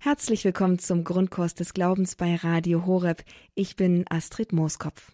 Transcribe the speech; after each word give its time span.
Herzlich 0.00 0.44
willkommen 0.44 0.78
zum 0.78 1.02
Grundkurs 1.02 1.56
des 1.56 1.74
Glaubens 1.74 2.14
bei 2.14 2.36
Radio 2.36 2.86
Horeb. 2.86 3.24
Ich 3.56 3.74
bin 3.74 4.04
Astrid 4.08 4.52
Mooskopf. 4.52 5.10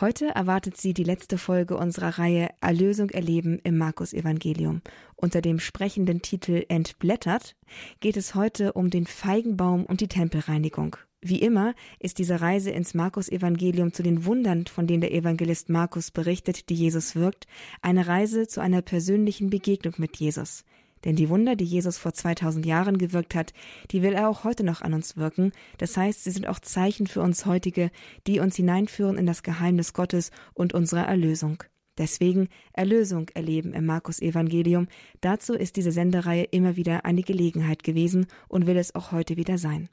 Heute 0.00 0.26
erwartet 0.26 0.76
Sie 0.76 0.92
die 0.92 1.04
letzte 1.04 1.38
Folge 1.38 1.76
unserer 1.76 2.18
Reihe 2.18 2.48
Erlösung 2.60 3.10
erleben 3.10 3.60
im 3.62 3.78
Markus 3.78 4.12
Evangelium. 4.12 4.82
Unter 5.14 5.40
dem 5.40 5.60
sprechenden 5.60 6.20
Titel 6.20 6.64
Entblättert 6.68 7.54
geht 8.00 8.16
es 8.16 8.34
heute 8.34 8.72
um 8.72 8.90
den 8.90 9.06
Feigenbaum 9.06 9.86
und 9.86 10.00
die 10.00 10.08
Tempelreinigung. 10.08 10.96
Wie 11.20 11.40
immer 11.40 11.72
ist 12.00 12.18
diese 12.18 12.40
Reise 12.40 12.72
ins 12.72 12.94
Markus 12.94 13.28
Evangelium 13.28 13.92
zu 13.92 14.02
den 14.02 14.24
Wundern, 14.24 14.66
von 14.66 14.88
denen 14.88 15.02
der 15.02 15.14
Evangelist 15.14 15.68
Markus 15.68 16.10
berichtet, 16.10 16.70
die 16.70 16.74
Jesus 16.74 17.14
wirkt, 17.14 17.46
eine 17.82 18.08
Reise 18.08 18.48
zu 18.48 18.60
einer 18.60 18.82
persönlichen 18.82 19.48
Begegnung 19.48 19.94
mit 19.98 20.16
Jesus. 20.16 20.64
Denn 21.04 21.16
die 21.16 21.28
Wunder, 21.28 21.56
die 21.56 21.64
Jesus 21.64 21.98
vor 21.98 22.12
2000 22.12 22.64
Jahren 22.64 22.98
gewirkt 22.98 23.34
hat, 23.34 23.52
die 23.90 24.02
will 24.02 24.12
er 24.12 24.28
auch 24.28 24.44
heute 24.44 24.64
noch 24.64 24.82
an 24.82 24.94
uns 24.94 25.16
wirken. 25.16 25.52
Das 25.78 25.96
heißt, 25.96 26.24
sie 26.24 26.30
sind 26.30 26.46
auch 26.46 26.60
Zeichen 26.60 27.06
für 27.06 27.22
uns 27.22 27.46
heutige, 27.46 27.90
die 28.26 28.40
uns 28.40 28.56
hineinführen 28.56 29.18
in 29.18 29.26
das 29.26 29.42
Geheimnis 29.42 29.92
Gottes 29.92 30.30
und 30.54 30.74
unserer 30.74 31.06
Erlösung. 31.06 31.62
Deswegen 31.98 32.48
Erlösung 32.72 33.28
erleben 33.34 33.74
im 33.74 33.84
Markus 33.84 34.20
Evangelium. 34.20 34.88
Dazu 35.20 35.54
ist 35.54 35.76
diese 35.76 35.92
Sendereihe 35.92 36.44
immer 36.44 36.76
wieder 36.76 37.04
eine 37.04 37.22
Gelegenheit 37.22 37.82
gewesen 37.82 38.26
und 38.48 38.66
will 38.66 38.78
es 38.78 38.94
auch 38.94 39.12
heute 39.12 39.36
wieder 39.36 39.58
sein. 39.58 39.88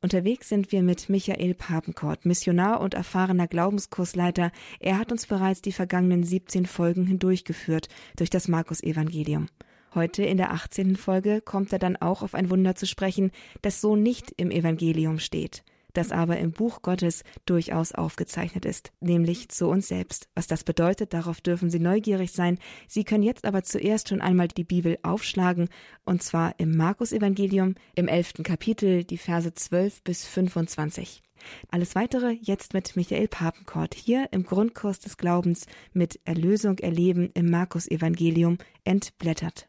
Unterwegs 0.00 0.48
sind 0.48 0.72
wir 0.72 0.82
mit 0.82 1.08
Michael 1.08 1.54
Papenkort, 1.54 2.24
Missionar 2.24 2.80
und 2.80 2.94
erfahrener 2.94 3.48
Glaubenskursleiter. 3.48 4.52
Er 4.80 4.98
hat 4.98 5.12
uns 5.12 5.26
bereits 5.26 5.60
die 5.60 5.72
vergangenen 5.72 6.22
17 6.22 6.64
Folgen 6.64 7.06
hindurchgeführt 7.06 7.88
durch 8.16 8.30
das 8.30 8.48
Markus 8.48 8.82
Evangelium. 8.82 9.48
Heute 9.94 10.22
in 10.22 10.36
der 10.36 10.52
18. 10.52 10.96
Folge 10.96 11.40
kommt 11.40 11.72
er 11.72 11.78
dann 11.78 11.96
auch 11.96 12.22
auf 12.22 12.34
ein 12.34 12.50
Wunder 12.50 12.74
zu 12.74 12.86
sprechen, 12.86 13.30
das 13.62 13.80
so 13.80 13.96
nicht 13.96 14.32
im 14.36 14.50
Evangelium 14.50 15.18
steht, 15.18 15.64
das 15.94 16.12
aber 16.12 16.36
im 16.38 16.52
Buch 16.52 16.82
Gottes 16.82 17.24
durchaus 17.46 17.92
aufgezeichnet 17.92 18.66
ist, 18.66 18.92
nämlich 19.00 19.48
zu 19.48 19.66
uns 19.66 19.88
selbst. 19.88 20.28
Was 20.34 20.46
das 20.46 20.62
bedeutet, 20.62 21.14
darauf 21.14 21.40
dürfen 21.40 21.70
Sie 21.70 21.78
neugierig 21.78 22.32
sein. 22.32 22.58
Sie 22.86 23.02
können 23.02 23.22
jetzt 23.22 23.46
aber 23.46 23.62
zuerst 23.62 24.10
schon 24.10 24.20
einmal 24.20 24.48
die 24.48 24.64
Bibel 24.64 24.98
aufschlagen, 25.02 25.70
und 26.04 26.22
zwar 26.22 26.54
im 26.58 26.76
Markus 26.76 27.12
Evangelium 27.12 27.74
im 27.94 28.08
11. 28.08 28.42
Kapitel, 28.42 29.04
die 29.04 29.18
Verse 29.18 29.54
12 29.54 30.02
bis 30.02 30.26
25. 30.26 31.22
Alles 31.70 31.94
weitere 31.94 32.32
jetzt 32.42 32.74
mit 32.74 32.94
Michael 32.94 33.28
Papenkort 33.28 33.94
hier 33.94 34.28
im 34.32 34.44
Grundkurs 34.44 34.98
des 34.98 35.16
Glaubens 35.16 35.66
mit 35.94 36.20
Erlösung 36.26 36.78
erleben 36.78 37.30
im 37.32 37.48
Markus 37.48 37.88
Evangelium 37.88 38.58
entblättert. 38.84 39.66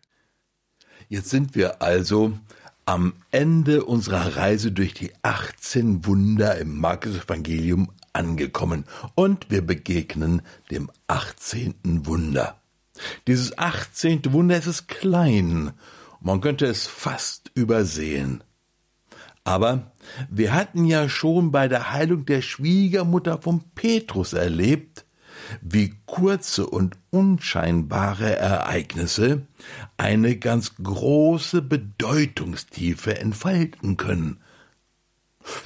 Jetzt 1.08 1.30
sind 1.30 1.56
wir 1.56 1.82
also 1.82 2.38
am 2.86 3.14
Ende 3.32 3.86
unserer 3.86 4.36
Reise 4.36 4.72
durch 4.72 4.94
die 4.94 5.12
18 5.22 6.06
Wunder 6.06 6.58
im 6.58 6.80
Markus 6.80 7.16
Evangelium 7.16 7.92
angekommen 8.14 8.86
und 9.16 9.50
wir 9.52 9.62
begegnen 9.62 10.42
dem 10.72 10.90
18. 11.08 11.76
Wunder. 12.06 12.60
Dieses 13.28 13.58
18. 13.58 14.34
Wunder 14.34 14.58
ist 14.58 14.66
es 14.66 14.88
klein, 14.88 15.72
man 16.20 16.42
könnte 16.42 16.66
es 16.66 16.88
fast 16.88 17.52
übersehen. 17.54 18.44
Aber 19.44 19.92
wir 20.30 20.54
hatten 20.54 20.86
ja 20.86 21.10
schon 21.10 21.52
bei 21.52 21.68
der 21.68 21.92
Heilung 21.92 22.26
der 22.26 22.42
Schwiegermutter 22.42 23.42
von 23.42 23.62
Petrus 23.74 24.34
erlebt, 24.34 25.06
wie 25.62 25.94
kurze 26.06 26.68
und 26.68 26.98
unscheinbare 27.10 28.36
Ereignisse 28.36 29.48
eine 29.98 30.38
ganz 30.38 30.76
große 30.82 31.62
Bedeutungstiefe 31.62 33.20
entfalten 33.20 33.98
können. 33.98 34.40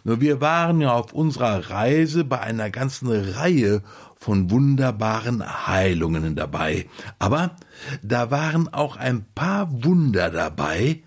Nur 0.04 0.22
wir 0.22 0.40
waren 0.40 0.82
ja 0.82 0.94
auf 0.94 1.14
unserer 1.14 1.70
Reise 1.70 2.24
bei 2.24 2.40
einer 2.40 2.70
ganzen 2.70 3.10
Reihe 3.10 3.82
von 4.16 4.50
wunderbaren 4.50 5.68
Heilungen 5.68 6.36
dabei, 6.36 6.88
aber 7.20 7.56
da 8.02 8.32
waren 8.32 8.74
auch 8.74 8.96
ein 8.96 9.26
paar 9.36 9.84
Wunder 9.84 10.30
dabei, 10.30 11.04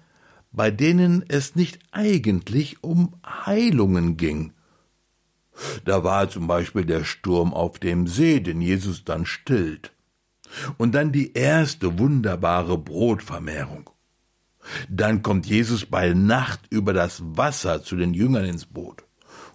bei 0.53 0.71
denen 0.71 1.25
es 1.29 1.55
nicht 1.55 1.79
eigentlich 1.93 2.83
um 2.83 3.15
Heilungen 3.25 4.17
ging, 4.17 4.53
da 5.85 6.05
war 6.05 6.29
zum 6.29 6.47
Beispiel 6.47 6.85
der 6.85 7.05
Sturm 7.05 7.55
auf 7.55 7.79
dem 7.79 8.07
See, 8.07 8.41
den 8.41 8.61
Jesus 8.61 9.05
dann 9.05 9.27
stillt. 9.27 9.93
Und 10.77 10.95
dann 10.95 11.13
die 11.13 11.35
erste 11.35 11.99
wunderbare 11.99 12.79
Brotvermehrung. 12.79 13.91
Dann 14.89 15.23
kommt 15.23 15.47
Jesus 15.47 15.87
bei 15.87 16.13
Nacht 16.13 16.61
über 16.71 16.93
das 16.93 17.23
Wasser 17.23 17.83
zu 17.83 17.97
den 17.97 18.15
Jüngern 18.15 18.45
ins 18.45 18.67
Boot. 18.67 19.05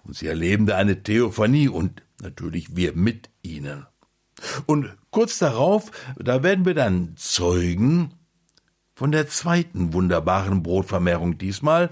Und 0.04 0.16
sie 0.16 0.26
erleben 0.26 0.66
da 0.66 0.76
eine 0.76 1.02
Theophanie 1.02 1.68
und 1.68 2.02
natürlich 2.20 2.76
wir 2.76 2.94
mit 2.94 3.30
ihnen. 3.42 3.86
Und 4.66 4.94
kurz 5.10 5.38
darauf, 5.38 5.90
da 6.18 6.42
werden 6.42 6.64
wir 6.64 6.74
dann 6.74 7.14
Zeugen 7.16 8.14
von 8.94 9.12
der 9.12 9.28
zweiten 9.28 9.92
wunderbaren 9.92 10.62
Brotvermehrung, 10.62 11.38
diesmal 11.38 11.90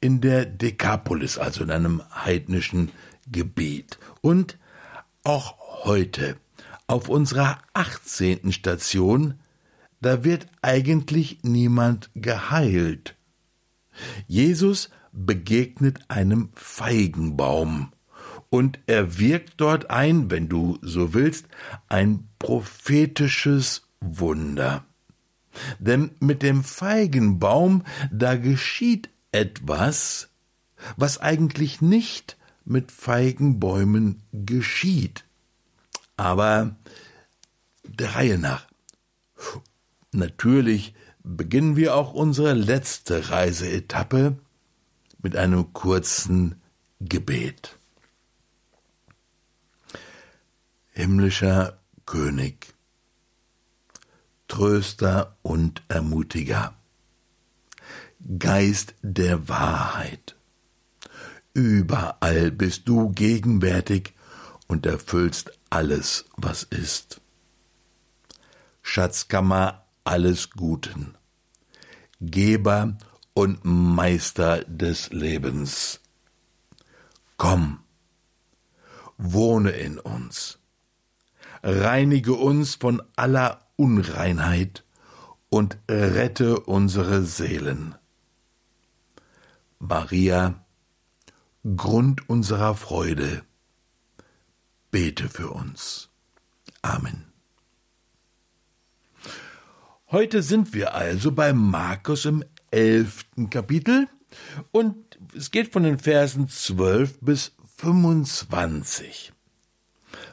in 0.00 0.20
der 0.20 0.44
Dekapolis, 0.44 1.38
also 1.38 1.64
in 1.64 1.70
einem 1.70 2.02
heidnischen 2.14 2.90
Gebet. 3.30 3.98
Und 4.20 4.58
auch 5.24 5.84
heute 5.84 6.36
auf 6.86 7.08
unserer 7.08 7.58
18. 7.74 8.52
Station, 8.52 9.34
da 10.00 10.24
wird 10.24 10.46
eigentlich 10.62 11.40
niemand 11.42 12.10
geheilt. 12.14 13.16
Jesus 14.26 14.90
begegnet 15.12 15.98
einem 16.08 16.50
Feigenbaum 16.54 17.92
und 18.50 18.78
er 18.86 19.18
wirkt 19.18 19.54
dort 19.60 19.90
ein, 19.90 20.30
wenn 20.30 20.48
du 20.48 20.78
so 20.82 21.14
willst, 21.14 21.46
ein 21.88 22.28
prophetisches 22.38 23.88
Wunder. 24.00 24.84
Denn 25.78 26.12
mit 26.20 26.42
dem 26.42 26.62
Feigenbaum, 26.64 27.84
da 28.12 28.36
geschieht 28.36 29.10
etwas, 29.32 30.28
was 30.96 31.18
eigentlich 31.18 31.80
nicht 31.80 32.37
mit 32.68 32.92
Feigenbäumen 32.92 34.22
geschieht. 34.32 35.24
Aber 36.16 36.76
der 37.82 38.14
Reihe 38.14 38.38
nach. 38.38 38.66
Natürlich 40.12 40.94
beginnen 41.22 41.76
wir 41.76 41.94
auch 41.94 42.12
unsere 42.12 42.52
letzte 42.52 43.30
Reiseetappe 43.30 44.38
mit 45.22 45.34
einem 45.34 45.72
kurzen 45.72 46.60
Gebet. 47.00 47.78
Himmlischer 50.90 51.78
König, 52.04 52.74
Tröster 54.48 55.36
und 55.42 55.82
Ermutiger, 55.88 56.74
Geist 58.38 58.94
der 59.02 59.48
Wahrheit, 59.48 60.37
Überall 61.58 62.52
bist 62.52 62.86
du 62.86 63.10
gegenwärtig 63.10 64.14
und 64.68 64.86
erfüllst 64.86 65.58
alles, 65.70 66.26
was 66.36 66.62
ist. 66.62 67.20
Schatzkammer 68.80 69.84
alles 70.04 70.50
Guten, 70.50 71.16
Geber 72.20 72.96
und 73.34 73.64
Meister 73.64 74.62
des 74.66 75.10
Lebens. 75.10 75.98
Komm, 77.38 77.80
wohne 79.16 79.70
in 79.70 79.98
uns, 79.98 80.60
reinige 81.64 82.34
uns 82.34 82.76
von 82.76 83.02
aller 83.16 83.66
Unreinheit 83.74 84.84
und 85.48 85.76
rette 85.90 86.60
unsere 86.60 87.24
Seelen. 87.24 87.96
Maria, 89.80 90.64
Grund 91.64 92.28
unserer 92.28 92.74
Freude. 92.74 93.42
Bete 94.90 95.28
für 95.28 95.50
uns. 95.50 96.08
Amen. 96.82 97.26
Heute 100.10 100.42
sind 100.42 100.72
wir 100.72 100.94
also 100.94 101.32
bei 101.32 101.52
Markus 101.52 102.24
im 102.24 102.44
elften 102.70 103.50
Kapitel 103.50 104.08
und 104.70 105.18
es 105.36 105.50
geht 105.50 105.72
von 105.72 105.82
den 105.82 105.98
Versen 105.98 106.48
12 106.48 107.18
bis 107.20 107.52
25. 107.76 109.32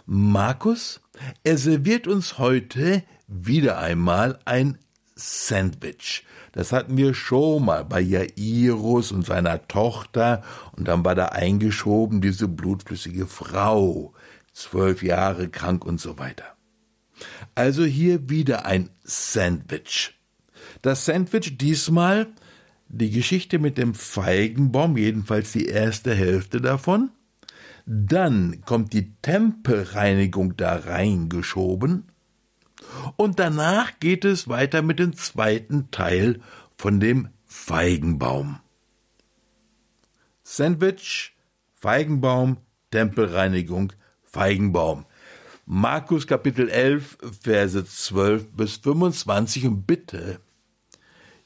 Markus, 0.06 1.02
er 1.44 1.58
serviert 1.58 2.08
uns 2.08 2.38
heute 2.38 3.04
wieder 3.28 3.80
einmal 3.80 4.40
ein 4.46 4.78
Sandwich. 5.16 6.24
Das 6.56 6.72
hatten 6.72 6.96
wir 6.96 7.14
schon 7.14 7.66
mal 7.66 7.84
bei 7.84 8.00
Jairus 8.00 9.12
und 9.12 9.26
seiner 9.26 9.68
Tochter 9.68 10.42
und 10.72 10.88
dann 10.88 11.04
war 11.04 11.14
da 11.14 11.26
eingeschoben 11.26 12.22
diese 12.22 12.48
blutflüssige 12.48 13.28
Frau, 13.28 14.14
zwölf 14.54 15.04
Jahre 15.04 15.50
krank 15.50 15.86
und 15.86 16.00
so 16.00 16.18
weiter. 16.18 16.46
Also 17.56 17.84
hier 17.84 18.30
wieder 18.30 18.66
ein 18.66 18.90
Sandwich. 19.04 20.14
Das 20.82 21.06
Sandwich 21.06 21.58
diesmal 21.58 22.28
die 22.88 23.12
Geschichte 23.12 23.60
mit 23.60 23.78
dem 23.78 23.94
Feigenbaum, 23.94 24.96
jedenfalls 24.96 25.52
die 25.52 25.66
erste 25.66 26.16
Hälfte 26.16 26.62
davon. 26.62 27.12
Dann 27.86 28.62
kommt 28.66 28.94
die 28.94 29.14
Tempelreinigung 29.22 30.56
da 30.56 30.78
reingeschoben. 30.78 32.06
Und 33.16 33.40
danach 33.40 34.00
geht 34.00 34.26
es 34.26 34.48
weiter 34.48 34.82
mit 34.82 35.00
dem 35.00 35.16
zweiten 35.16 35.92
Teil 35.92 36.42
von 36.78 37.00
dem 37.00 37.30
Feigenbaum. 37.46 38.60
Sandwich, 40.44 41.36
Feigenbaum, 41.74 42.58
Tempelreinigung, 42.92 43.94
Feigenbaum. 44.24 45.06
Markus 45.66 46.28
Kapitel 46.28 46.70
11, 46.70 47.18
Verse 47.42 47.86
12 47.86 48.52
bis 48.52 48.78
25 48.78 49.66
und 49.66 49.88
bitte 49.88 50.40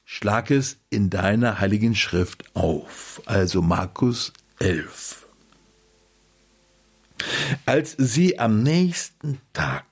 schlag 0.03 0.51
es 0.51 0.77
in 0.89 1.09
deiner 1.09 1.59
heiligen 1.59 1.95
Schrift 1.95 2.43
auf. 2.55 3.21
Also 3.25 3.61
Markus 3.61 4.33
11. 4.59 5.25
Als 7.65 7.95
sie 7.97 8.39
am 8.39 8.61
nächsten 8.61 9.39
Tag 9.53 9.88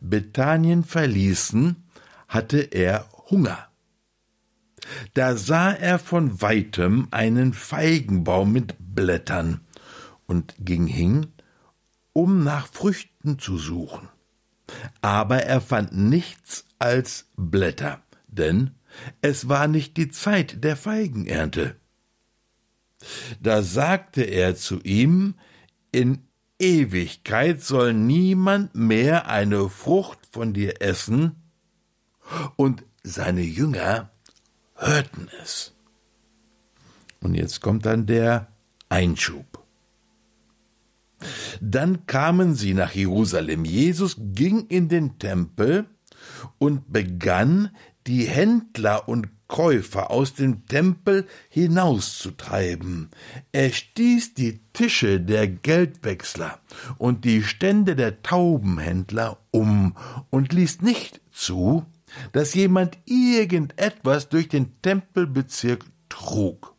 Bethanien 0.00 0.84
verließen, 0.84 1.84
hatte 2.28 2.58
er 2.58 3.08
Hunger. 3.30 3.68
Da 5.14 5.36
sah 5.36 5.72
er 5.72 5.98
von 5.98 6.40
weitem 6.42 7.08
einen 7.10 7.52
Feigenbaum 7.52 8.52
mit 8.52 8.76
Blättern 8.78 9.60
und 10.26 10.54
ging 10.58 10.86
hin, 10.86 11.32
um 12.12 12.44
nach 12.44 12.68
Früchten 12.68 13.38
zu 13.38 13.58
suchen. 13.58 14.08
Aber 15.00 15.42
er 15.42 15.60
fand 15.60 15.92
nichts 15.92 16.64
als 16.78 17.26
Blätter, 17.36 18.02
denn 18.28 18.72
es 19.20 19.48
war 19.48 19.68
nicht 19.68 19.96
die 19.96 20.10
Zeit 20.10 20.64
der 20.64 20.76
Feigenernte. 20.76 21.76
Da 23.40 23.62
sagte 23.62 24.22
er 24.22 24.56
zu 24.56 24.80
ihm, 24.80 25.34
in 25.92 26.25
Ewigkeit 26.58 27.62
soll 27.62 27.92
niemand 27.92 28.74
mehr 28.74 29.28
eine 29.28 29.68
Frucht 29.68 30.18
von 30.30 30.52
dir 30.52 30.80
essen, 30.80 31.42
und 32.56 32.84
seine 33.02 33.42
Jünger 33.42 34.10
hörten 34.74 35.28
es. 35.42 35.74
Und 37.20 37.34
jetzt 37.34 37.60
kommt 37.60 37.86
dann 37.86 38.06
der 38.06 38.48
Einschub. 38.88 39.64
Dann 41.60 42.06
kamen 42.06 42.54
sie 42.54 42.74
nach 42.74 42.92
Jerusalem. 42.92 43.64
Jesus 43.64 44.16
ging 44.18 44.66
in 44.66 44.88
den 44.88 45.18
Tempel 45.18 45.86
und 46.58 46.92
begann, 46.92 47.70
die 48.06 48.24
Händler 48.24 49.08
und 49.08 49.28
Käufer 49.48 50.10
aus 50.10 50.34
dem 50.34 50.66
Tempel 50.66 51.26
hinauszutreiben. 51.48 53.10
Er 53.52 53.70
stieß 53.70 54.34
die 54.34 54.60
Tische 54.72 55.20
der 55.20 55.48
Geldwechsler 55.48 56.58
und 56.98 57.24
die 57.24 57.42
Stände 57.42 57.96
der 57.96 58.22
Taubenhändler 58.22 59.38
um 59.50 59.96
und 60.30 60.52
ließ 60.52 60.82
nicht 60.82 61.20
zu, 61.30 61.84
dass 62.32 62.54
jemand 62.54 62.98
irgendetwas 63.04 64.28
durch 64.28 64.48
den 64.48 64.80
Tempelbezirk 64.82 65.84
trug. 66.08 66.74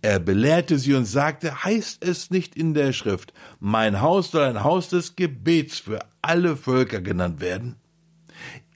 Er 0.00 0.18
belehrte 0.18 0.78
sie 0.78 0.94
und 0.94 1.04
sagte, 1.04 1.64
heißt 1.64 2.02
es 2.02 2.30
nicht 2.30 2.56
in 2.56 2.72
der 2.74 2.92
Schrift, 2.92 3.32
mein 3.60 4.00
Haus 4.00 4.30
soll 4.30 4.44
ein 4.44 4.64
Haus 4.64 4.88
des 4.88 5.16
Gebets 5.16 5.78
für 5.78 6.00
alle 6.22 6.56
Völker 6.56 7.00
genannt 7.00 7.40
werden? 7.40 7.76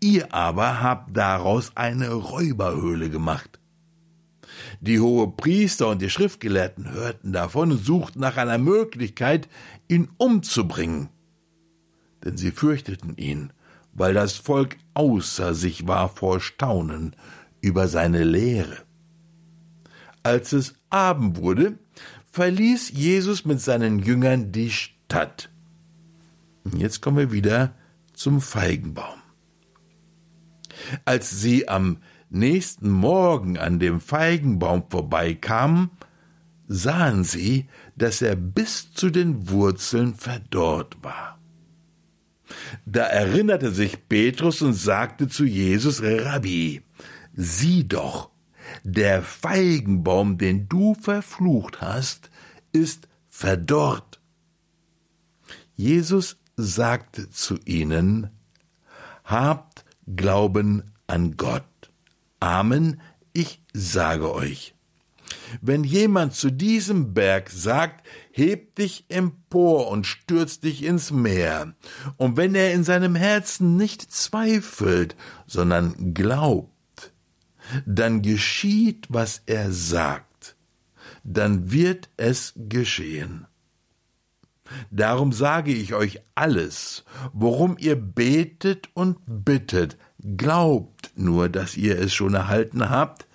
Ihr 0.03 0.35
aber 0.35 0.81
habt 0.81 1.17
daraus 1.17 1.77
eine 1.77 2.11
Räuberhöhle 2.11 3.09
gemacht. 3.09 3.61
Die 4.81 4.99
hohe 4.99 5.29
Priester 5.31 5.87
und 5.87 6.03
die 6.03 6.11
Schriftgelehrten 6.11 6.91
hörten 6.91 7.33
davon 7.33 7.71
und 7.71 7.85
suchten 7.85 8.19
nach 8.19 8.37
einer 8.37 8.59
Möglichkeit, 8.59 9.49
ihn 9.87 10.09
umzubringen. 10.19 11.09
Denn 12.25 12.37
sie 12.37 12.51
fürchteten 12.51 13.17
ihn, 13.17 13.53
weil 13.93 14.13
das 14.13 14.33
Volk 14.33 14.77
außer 14.95 15.55
sich 15.55 15.87
war 15.87 16.09
vor 16.09 16.41
Staunen 16.41 17.15
über 17.61 17.87
seine 17.87 18.25
Lehre. 18.25 18.79
Als 20.25 20.53
es 20.53 20.75
Abend 20.91 21.37
wurde, 21.37 21.79
verließ 22.33 22.91
Jesus 22.91 23.45
mit 23.45 23.61
seinen 23.61 24.01
Jüngern 24.01 24.51
die 24.51 24.73
Stadt. 24.73 25.49
Jetzt 26.77 27.03
kommen 27.03 27.19
wir 27.19 27.31
wieder 27.31 27.77
zum 28.15 28.41
Feigenbaum. 28.41 29.22
Als 31.05 31.31
sie 31.41 31.69
am 31.69 31.99
nächsten 32.31 32.91
Morgen 32.91 33.59
an 33.59 33.79
dem 33.79 34.01
Feigenbaum 34.01 34.85
vorbeikamen, 34.89 35.91
sahen 36.67 37.25
sie, 37.25 37.69
dass 37.97 38.23
er 38.23 38.37
bis 38.37 38.93
zu 38.93 39.11
den 39.11 39.49
Wurzeln 39.51 40.15
verdorrt 40.15 40.97
war. 41.03 41.39
Da 42.85 43.05
erinnerte 43.05 43.71
sich 43.71 44.09
Petrus 44.09 44.63
und 44.63 44.75
sagte 44.75 45.29
zu 45.29 45.45
Jesus, 45.45 46.03
Rabbi, 46.03 46.83
sieh 47.35 47.87
doch, 47.87 48.31
der 48.85 49.23
Feigenbaum, 49.23 50.39
den 50.39 50.69
du 50.69 50.95
verflucht 50.95 51.81
hast, 51.81 52.31
ist 52.73 53.09
verdorrt. 53.29 54.21
Jesus 55.75 56.39
sagte 56.57 57.31
zu 57.31 57.59
ihnen, 57.65 58.31
Habt 59.25 59.72
Glauben 60.17 60.93
an 61.07 61.37
Gott. 61.37 61.65
Amen, 62.41 63.01
ich 63.33 63.63
sage 63.73 64.35
euch. 64.35 64.75
Wenn 65.61 65.85
jemand 65.85 66.35
zu 66.35 66.51
diesem 66.51 67.15
Berg 67.15 67.51
sagt, 67.51 68.07
heb 68.33 68.75
dich 68.75 69.05
empor 69.09 69.89
und 69.89 70.07
stürz 70.07 70.61
dich 70.61 70.83
ins 70.83 71.11
Meer, 71.11 71.75
und 72.17 72.37
wenn 72.37 72.55
er 72.55 72.73
in 72.73 72.85
seinem 72.85 73.15
Herzen 73.15 73.77
nicht 73.77 74.11
zweifelt, 74.13 75.17
sondern 75.47 76.15
glaubt, 76.15 77.13
dann 77.87 78.23
geschieht, 78.23 79.07
was 79.09 79.43
er 79.47 79.73
sagt, 79.73 80.57
dann 81.25 81.71
wird 81.71 82.09
es 82.17 82.55
geschehen. 82.57 83.47
Darum 84.91 85.33
sage 85.33 85.73
ich 85.73 85.95
euch 85.95 86.21
alles, 86.35 87.05
worum 87.33 87.77
ihr 87.79 87.97
betet 87.97 88.89
und 88.95 89.19
bittet, 89.27 89.97
glaubt 90.37 91.13
nur, 91.17 91.49
dass 91.49 91.77
ihr 91.77 91.99
es 91.99 92.13
schon 92.13 92.35
erhalten 92.35 92.91
habt, 92.91 93.27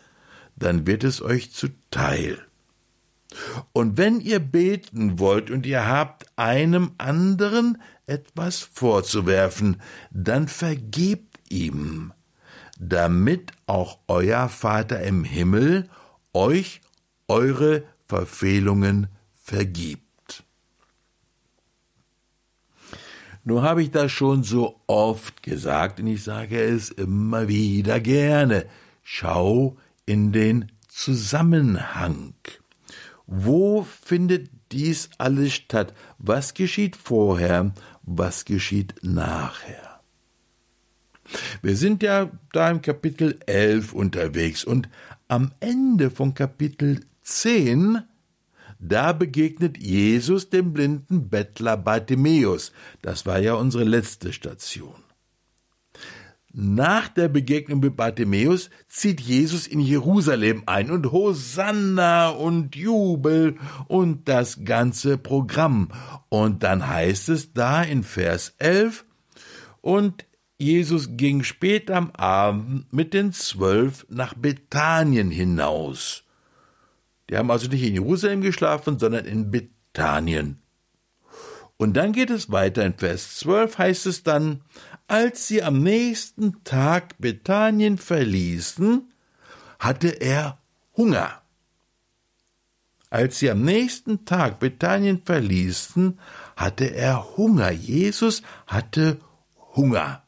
dann 0.55 0.87
wird 0.87 1.03
es 1.03 1.21
euch 1.21 1.51
zuteil. 1.51 2.39
Und 3.73 3.97
wenn 3.97 4.19
ihr 4.19 4.39
beten 4.39 5.19
wollt 5.19 5.51
und 5.51 5.65
ihr 5.65 5.87
habt 5.87 6.25
einem 6.37 6.91
anderen 6.97 7.81
etwas 8.07 8.59
vorzuwerfen, 8.61 9.81
dann 10.11 10.47
vergebt 10.47 11.39
ihm, 11.49 12.13
damit 12.79 13.51
auch 13.65 13.99
euer 14.07 14.49
Vater 14.49 15.01
im 15.01 15.23
Himmel 15.23 15.89
euch 16.33 16.81
eure 17.27 17.83
Verfehlungen 18.07 19.07
vergibt. 19.33 20.06
Nur 23.47 23.63
habe 23.63 23.81
ich 23.81 23.91
das 23.91 24.11
schon 24.11 24.43
so 24.43 24.81
oft 24.87 25.41
gesagt 25.41 26.01
und 26.01 26.07
ich 26.07 26.21
sage 26.21 26.59
es 26.61 26.89
immer 26.89 27.47
wieder 27.47 28.01
gerne. 28.01 28.65
Schau 29.03 29.77
in 30.05 30.33
den 30.33 30.69
Zusammenhang. 30.89 32.33
Wo 33.25 33.83
findet 33.83 34.49
dies 34.73 35.11
alles 35.17 35.53
statt? 35.53 35.93
Was 36.17 36.55
geschieht 36.55 36.97
vorher? 36.97 37.71
Was 38.01 38.43
geschieht 38.43 38.95
nachher? 39.01 40.01
Wir 41.61 41.77
sind 41.77 42.03
ja 42.03 42.29
da 42.51 42.69
im 42.69 42.81
Kapitel 42.81 43.39
11 43.45 43.93
unterwegs 43.93 44.65
und 44.65 44.89
am 45.29 45.53
Ende 45.61 46.11
von 46.11 46.33
Kapitel 46.33 47.05
10 47.21 48.03
da 48.79 49.13
begegnet 49.13 49.77
Jesus 49.77 50.49
dem 50.49 50.73
blinden 50.73 51.29
Bettler 51.29 51.77
Bartimäus. 51.77 52.71
Das 53.01 53.25
war 53.25 53.39
ja 53.39 53.55
unsere 53.55 53.83
letzte 53.83 54.33
Station. 54.33 54.95
Nach 56.53 57.07
der 57.07 57.27
Begegnung 57.27 57.81
mit 57.81 57.95
Bartimäus 57.95 58.71
zieht 58.87 59.21
Jesus 59.21 59.67
in 59.67 59.79
Jerusalem 59.79 60.63
ein 60.65 60.89
und 60.89 61.11
Hosanna 61.11 62.29
und 62.29 62.75
Jubel 62.75 63.57
und 63.87 64.27
das 64.27 64.63
ganze 64.63 65.19
Programm. 65.19 65.89
Und 66.29 66.63
dann 66.63 66.87
heißt 66.87 67.29
es 67.29 67.53
da 67.53 67.83
in 67.83 68.03
Vers 68.03 68.55
11, 68.57 69.05
und 69.81 70.25
Jesus 70.57 71.09
ging 71.11 71.43
spät 71.43 71.91
am 71.91 72.09
Abend 72.11 72.91
mit 72.91 73.13
den 73.13 73.31
Zwölf 73.31 74.07
nach 74.09 74.33
Bethanien 74.33 75.29
hinaus. 75.29 76.23
Die 77.29 77.37
haben 77.37 77.51
also 77.51 77.67
nicht 77.67 77.83
in 77.83 77.93
Jerusalem 77.93 78.41
geschlafen, 78.41 78.99
sondern 78.99 79.25
in 79.25 79.51
Bethanien. 79.51 80.61
Und 81.77 81.93
dann 81.95 82.11
geht 82.11 82.29
es 82.29 82.51
weiter 82.51 82.85
in 82.85 82.95
Vers 82.95 83.37
12 83.37 83.77
heißt 83.77 84.05
es 84.07 84.23
dann, 84.23 84.61
als 85.07 85.47
sie 85.47 85.63
am 85.63 85.83
nächsten 85.83 86.63
Tag 86.63 87.17
Bethanien 87.19 87.97
verließen, 87.97 89.09
hatte 89.79 90.09
er 90.09 90.57
Hunger. 90.95 91.41
Als 93.09 93.39
sie 93.39 93.49
am 93.49 93.61
nächsten 93.61 94.25
Tag 94.25 94.59
Bethanien 94.59 95.21
verließen, 95.23 96.19
hatte 96.57 96.85
er 96.85 97.37
Hunger. 97.37 97.71
Jesus 97.71 98.41
hatte 98.65 99.19
Hunger. 99.75 100.23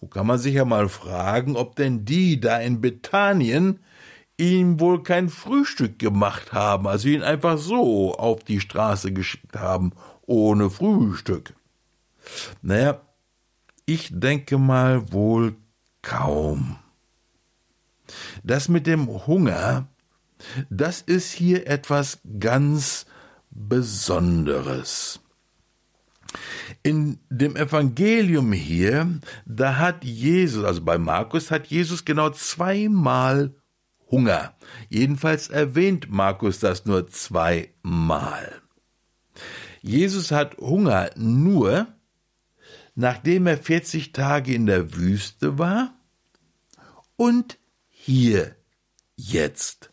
Wo 0.00 0.06
kann 0.06 0.26
man 0.26 0.38
sich 0.38 0.54
ja 0.54 0.64
mal 0.64 0.88
fragen, 0.88 1.56
ob 1.56 1.76
denn 1.76 2.06
die 2.06 2.40
da 2.40 2.58
in 2.58 2.80
Bethanien 2.80 3.80
ihm 4.40 4.80
wohl 4.80 5.02
kein 5.02 5.28
Frühstück 5.28 5.98
gemacht 5.98 6.52
haben, 6.52 6.88
also 6.88 7.08
ihn 7.08 7.22
einfach 7.22 7.58
so 7.58 8.14
auf 8.14 8.42
die 8.42 8.60
Straße 8.60 9.12
geschickt 9.12 9.56
haben, 9.56 9.92
ohne 10.22 10.70
Frühstück. 10.70 11.54
Naja, 12.62 13.00
ich 13.84 14.08
denke 14.12 14.56
mal 14.58 15.12
wohl 15.12 15.56
kaum. 16.02 16.76
Das 18.42 18.68
mit 18.68 18.86
dem 18.86 19.08
Hunger, 19.26 19.88
das 20.70 21.02
ist 21.02 21.32
hier 21.32 21.66
etwas 21.66 22.20
ganz 22.38 23.06
Besonderes. 23.50 25.20
In 26.82 27.18
dem 27.28 27.56
Evangelium 27.56 28.52
hier, 28.52 29.20
da 29.44 29.76
hat 29.76 30.04
Jesus, 30.04 30.64
also 30.64 30.82
bei 30.82 30.98
Markus, 30.98 31.50
hat 31.50 31.66
Jesus 31.66 32.04
genau 32.04 32.30
zweimal 32.30 33.54
Hunger. 34.10 34.54
Jedenfalls 34.88 35.48
erwähnt 35.48 36.10
Markus 36.10 36.58
das 36.58 36.86
nur 36.86 37.08
zweimal. 37.08 38.60
Jesus 39.82 40.30
hat 40.30 40.58
Hunger 40.58 41.10
nur, 41.16 41.86
nachdem 42.94 43.46
er 43.46 43.56
40 43.56 44.12
Tage 44.12 44.54
in 44.54 44.66
der 44.66 44.94
Wüste 44.94 45.58
war 45.58 45.94
und 47.16 47.58
hier 47.88 48.56
jetzt. 49.16 49.90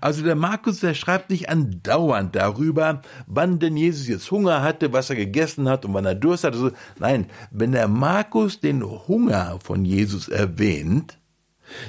Also 0.00 0.22
der 0.22 0.36
Markus, 0.36 0.80
der 0.80 0.94
schreibt 0.94 1.30
nicht 1.30 1.48
andauernd 1.48 2.36
darüber, 2.36 3.02
wann 3.26 3.58
denn 3.58 3.76
Jesus 3.76 4.06
jetzt 4.06 4.30
Hunger 4.30 4.62
hatte, 4.62 4.92
was 4.92 5.10
er 5.10 5.16
gegessen 5.16 5.68
hat 5.68 5.84
und 5.84 5.94
wann 5.94 6.04
er 6.04 6.14
Durst 6.14 6.44
hatte. 6.44 6.72
Nein, 6.98 7.26
wenn 7.50 7.72
der 7.72 7.88
Markus 7.88 8.60
den 8.60 8.84
Hunger 8.84 9.58
von 9.60 9.84
Jesus 9.84 10.28
erwähnt, 10.28 11.18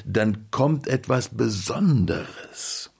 dann 0.06 0.50
kommt 0.52 0.88
etwas 0.88 1.30
Besonderes. 1.30 2.92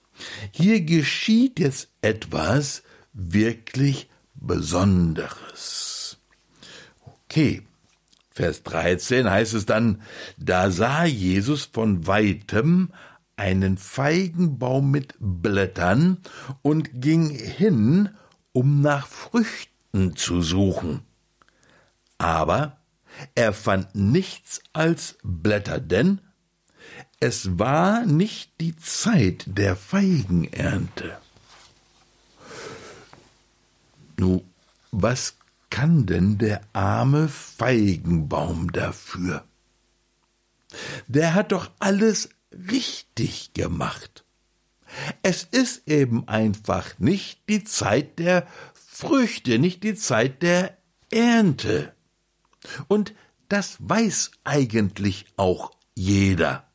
Hier 0.50 0.80
geschieht 0.82 1.58
jetzt 1.58 1.88
etwas 2.02 2.82
wirklich 3.12 4.08
Besonderes. 4.34 6.18
Okay, 7.02 7.62
Vers 8.30 8.62
13 8.64 9.30
heißt 9.30 9.54
es 9.54 9.64
dann, 9.64 10.02
da 10.36 10.70
sah 10.70 11.04
Jesus 11.04 11.64
von 11.64 12.06
weitem 12.06 12.92
einen 13.36 13.78
Feigenbaum 13.78 14.90
mit 14.90 15.14
Blättern 15.18 16.18
und 16.62 17.00
ging 17.00 17.30
hin, 17.30 18.10
um 18.52 18.80
nach 18.80 19.06
Früchten 19.06 20.16
zu 20.16 20.42
suchen. 20.42 21.00
Aber 22.18 22.78
er 23.34 23.52
fand 23.52 23.94
nichts 23.94 24.60
als 24.72 25.16
Blätter, 25.22 25.80
denn 25.80 26.20
es 27.20 27.58
war 27.58 28.04
nicht 28.04 28.52
die 28.60 28.76
Zeit 28.76 29.44
der 29.46 29.76
Feigenernte. 29.76 31.18
Nu, 34.16 34.44
was 34.90 35.36
kann 35.70 36.06
denn 36.06 36.38
der 36.38 36.62
arme 36.72 37.28
Feigenbaum 37.28 38.72
dafür? 38.72 39.44
Der 41.06 41.34
hat 41.34 41.52
doch 41.52 41.70
alles 41.78 42.30
richtig 42.52 43.52
gemacht. 43.54 44.24
Es 45.22 45.42
ist 45.44 45.88
eben 45.88 46.28
einfach 46.28 46.98
nicht 46.98 47.40
die 47.48 47.64
Zeit 47.64 48.18
der 48.18 48.46
Früchte, 48.74 49.58
nicht 49.58 49.82
die 49.82 49.94
Zeit 49.94 50.42
der 50.42 50.76
Ernte. 51.10 51.94
Und 52.88 53.14
das 53.48 53.76
weiß 53.80 54.30
eigentlich 54.44 55.26
auch 55.36 55.72
jeder. 55.94 56.65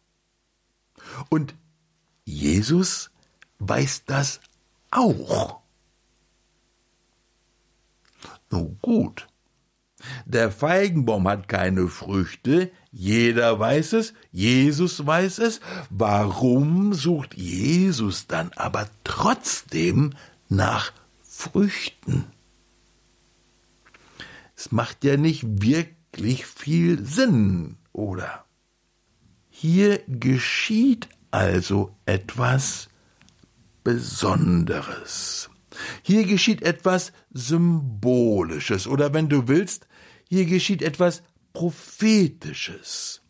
Und 1.30 1.56
Jesus 2.26 3.12
weiß 3.60 4.06
das 4.06 4.40
auch. 4.92 5.62
Nun 8.50 8.78
gut. 8.82 9.28
Der 10.26 10.52
Feigenbaum 10.52 11.28
hat 11.28 11.48
keine 11.48 11.88
Früchte, 11.88 12.72
jeder 12.92 13.60
weiß 13.60 13.94
es, 13.94 14.14
Jesus 14.32 15.06
weiß 15.06 15.40
es. 15.40 15.62
Warum 15.90 16.94
sucht 16.94 17.36
Jesus 17.36 18.28
dann 18.28 18.52
aber 18.56 18.90
trotzdem 19.04 20.14
nach 20.50 20.92
Früchten? 21.22 22.26
Es 24.56 24.72
macht 24.72 25.04
ja 25.04 25.18
nicht 25.18 25.62
wirklich 25.62 26.46
viel 26.46 27.06
Sinn, 27.06 27.78
oder? 27.94 28.46
Hier 29.62 30.02
geschieht 30.08 31.08
also 31.30 31.96
etwas 32.08 32.90
Besonderes. 33.84 35.52
Hier 36.02 36.26
geschieht 36.26 36.64
etwas 36.64 37.14
Symbolisches 37.32 38.88
oder 38.88 39.14
wenn 39.14 39.30
du 39.30 39.48
willst, 39.48 39.88
hier 40.28 40.48
geschieht 40.48 40.82
etwas 40.82 41.22
Prophetisches. 41.54 43.22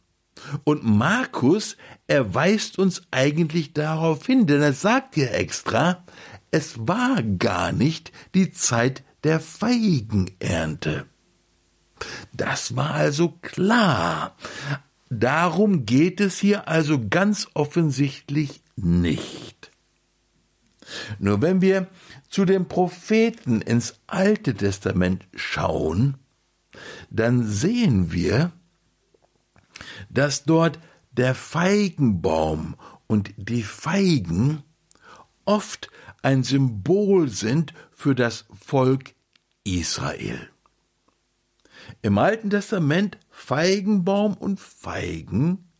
Und 0.63 0.85
Markus, 0.85 1.75
er 2.07 2.33
weist 2.33 2.79
uns 2.79 3.01
eigentlich 3.11 3.73
darauf 3.73 4.25
hin, 4.25 4.47
denn 4.47 4.61
er 4.61 4.71
sagt 4.71 5.17
ja 5.17 5.25
extra, 5.25 6.05
es 6.49 6.87
war 6.87 7.21
gar 7.23 7.73
nicht 7.73 8.13
die 8.35 8.53
Zeit 8.53 9.03
der 9.25 9.41
Feigenernte. 9.41 11.07
Das 12.31 12.77
war 12.77 12.91
also 12.91 13.37
klar. 13.41 14.37
Darum 15.13 15.85
geht 15.85 16.21
es 16.21 16.39
hier 16.39 16.69
also 16.69 16.97
ganz 17.09 17.49
offensichtlich 17.53 18.63
nicht. 18.77 19.69
Nur 21.19 21.41
wenn 21.41 21.61
wir 21.61 21.87
zu 22.29 22.45
den 22.45 22.69
Propheten 22.69 23.61
ins 23.61 23.95
Alte 24.07 24.53
Testament 24.53 25.27
schauen, 25.35 26.15
dann 27.09 27.45
sehen 27.45 28.13
wir, 28.13 28.53
dass 30.09 30.45
dort 30.45 30.79
der 31.11 31.35
Feigenbaum 31.35 32.77
und 33.07 33.33
die 33.35 33.63
Feigen 33.63 34.63
oft 35.43 35.91
ein 36.21 36.45
Symbol 36.45 37.27
sind 37.27 37.73
für 37.91 38.15
das 38.15 38.45
Volk 38.65 39.13
Israel. 39.65 40.49
Im 42.01 42.17
Alten 42.17 42.49
Testament 42.49 43.17
Feigenbaum 43.41 44.35
und 44.35 44.59
Feigen 44.59 45.71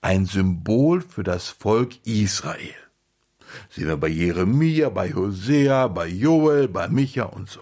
ein 0.00 0.26
Symbol 0.26 1.00
für 1.00 1.22
das 1.22 1.48
Volk 1.48 2.04
Israel. 2.04 2.74
Sehen 3.70 3.86
wir 3.86 3.96
bei 3.96 4.08
Jeremia, 4.08 4.90
bei 4.90 5.14
Hosea, 5.14 5.86
bei 5.88 6.08
Joel, 6.08 6.68
bei 6.68 6.88
Micha 6.88 7.24
und 7.24 7.48
so. 7.48 7.60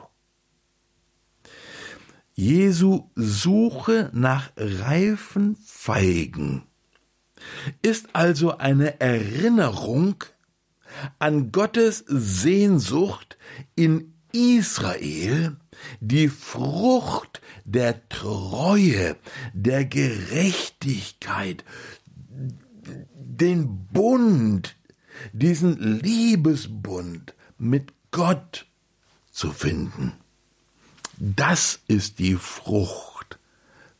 Jesu 2.34 3.10
Suche 3.14 4.10
nach 4.12 4.50
reifen 4.56 5.56
Feigen 5.64 6.62
ist 7.82 8.08
also 8.14 8.56
eine 8.56 8.98
Erinnerung 9.00 10.24
an 11.18 11.52
Gottes 11.52 12.04
Sehnsucht 12.08 13.36
in 13.76 14.14
Israel, 14.32 15.56
die 16.00 16.28
Frucht 16.28 17.40
der 17.64 18.08
Treue, 18.08 19.16
der 19.52 19.84
Gerechtigkeit, 19.84 21.64
den 23.14 23.86
Bund, 23.86 24.76
diesen 25.32 26.00
Liebesbund 26.00 27.34
mit 27.58 27.92
Gott 28.10 28.66
zu 29.30 29.50
finden. 29.52 30.12
Das 31.18 31.80
ist 31.88 32.18
die 32.18 32.34
Frucht, 32.34 33.38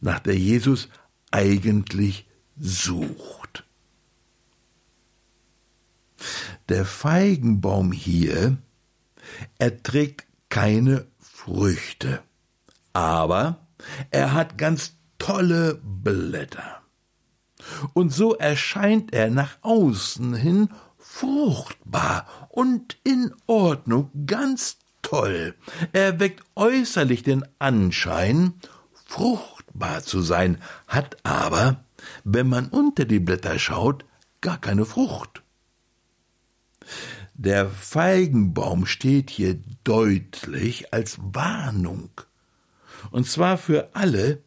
nach 0.00 0.20
der 0.20 0.36
Jesus 0.36 0.88
eigentlich 1.30 2.26
sucht. 2.56 3.64
Der 6.68 6.84
Feigenbaum 6.84 7.92
hier, 7.92 8.58
er 9.58 9.82
trägt 9.82 10.26
keine 10.48 11.06
Früchte, 11.44 12.22
aber 12.94 13.66
er 14.10 14.32
hat 14.32 14.56
ganz 14.56 14.94
tolle 15.18 15.78
Blätter. 15.82 16.80
Und 17.92 18.14
so 18.14 18.34
erscheint 18.34 19.12
er 19.12 19.28
nach 19.28 19.58
außen 19.60 20.34
hin 20.34 20.70
fruchtbar 20.98 22.48
und 22.48 22.96
in 23.04 23.34
Ordnung, 23.46 24.10
ganz 24.26 24.78
toll. 25.02 25.54
Er 25.92 26.18
weckt 26.18 26.42
äußerlich 26.54 27.22
den 27.24 27.44
Anschein, 27.58 28.54
fruchtbar 29.04 30.02
zu 30.02 30.22
sein, 30.22 30.62
hat 30.86 31.18
aber, 31.24 31.84
wenn 32.24 32.48
man 32.48 32.68
unter 32.68 33.04
die 33.04 33.20
Blätter 33.20 33.58
schaut, 33.58 34.06
gar 34.40 34.58
keine 34.58 34.86
Frucht. 34.86 35.42
Der 37.34 37.68
Feigenbaum 37.68 38.86
steht 38.86 39.28
hier 39.28 39.58
deutlich 39.82 40.94
als 40.94 41.18
Warnung. 41.20 42.10
Und 43.10 43.26
zwar 43.26 43.58
für 43.58 43.90
alle, 43.94 44.42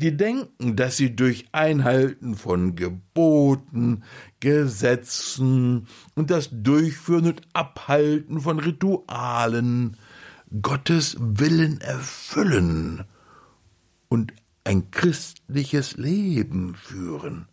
die 0.00 0.16
denken, 0.16 0.76
dass 0.76 0.96
sie 0.96 1.14
durch 1.14 1.46
Einhalten 1.52 2.34
von 2.34 2.74
Geboten, 2.76 4.02
Gesetzen 4.40 5.86
und 6.14 6.30
das 6.30 6.50
Durchführen 6.52 7.26
und 7.26 7.42
Abhalten 7.52 8.40
von 8.40 8.58
Ritualen 8.58 9.96
Gottes 10.60 11.16
Willen 11.18 11.80
erfüllen 11.80 13.04
und 14.08 14.34
ein 14.64 14.90
christliches 14.90 15.96
Leben 15.96 16.74
führen. 16.74 17.46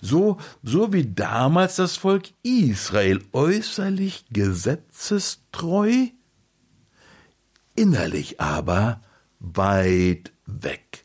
So, 0.00 0.38
so 0.62 0.92
wie 0.92 1.06
damals 1.06 1.76
das 1.76 1.96
Volk 1.96 2.30
Israel 2.42 3.20
äußerlich 3.32 4.26
gesetzestreu, 4.30 6.08
innerlich 7.74 8.40
aber 8.40 9.02
weit 9.38 10.32
weg. 10.46 11.04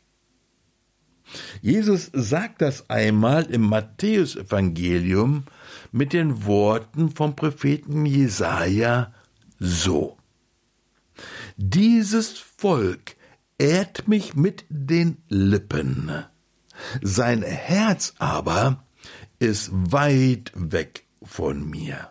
Jesus 1.60 2.10
sagt 2.12 2.62
das 2.62 2.88
einmal 2.88 3.44
im 3.44 3.62
Matthäusevangelium 3.62 5.44
mit 5.92 6.12
den 6.12 6.44
Worten 6.46 7.10
vom 7.10 7.36
Propheten 7.36 8.06
Jesaja 8.06 9.12
so. 9.58 10.16
Dieses 11.56 12.38
Volk 12.38 13.16
ehrt 13.58 14.08
mich 14.08 14.34
mit 14.36 14.64
den 14.68 15.18
Lippen, 15.28 16.24
sein 17.02 17.42
Herz 17.42 18.14
aber 18.18 18.84
ist 19.38 19.70
weit 19.72 20.52
weg 20.54 21.04
von 21.22 21.68
mir. 21.68 22.10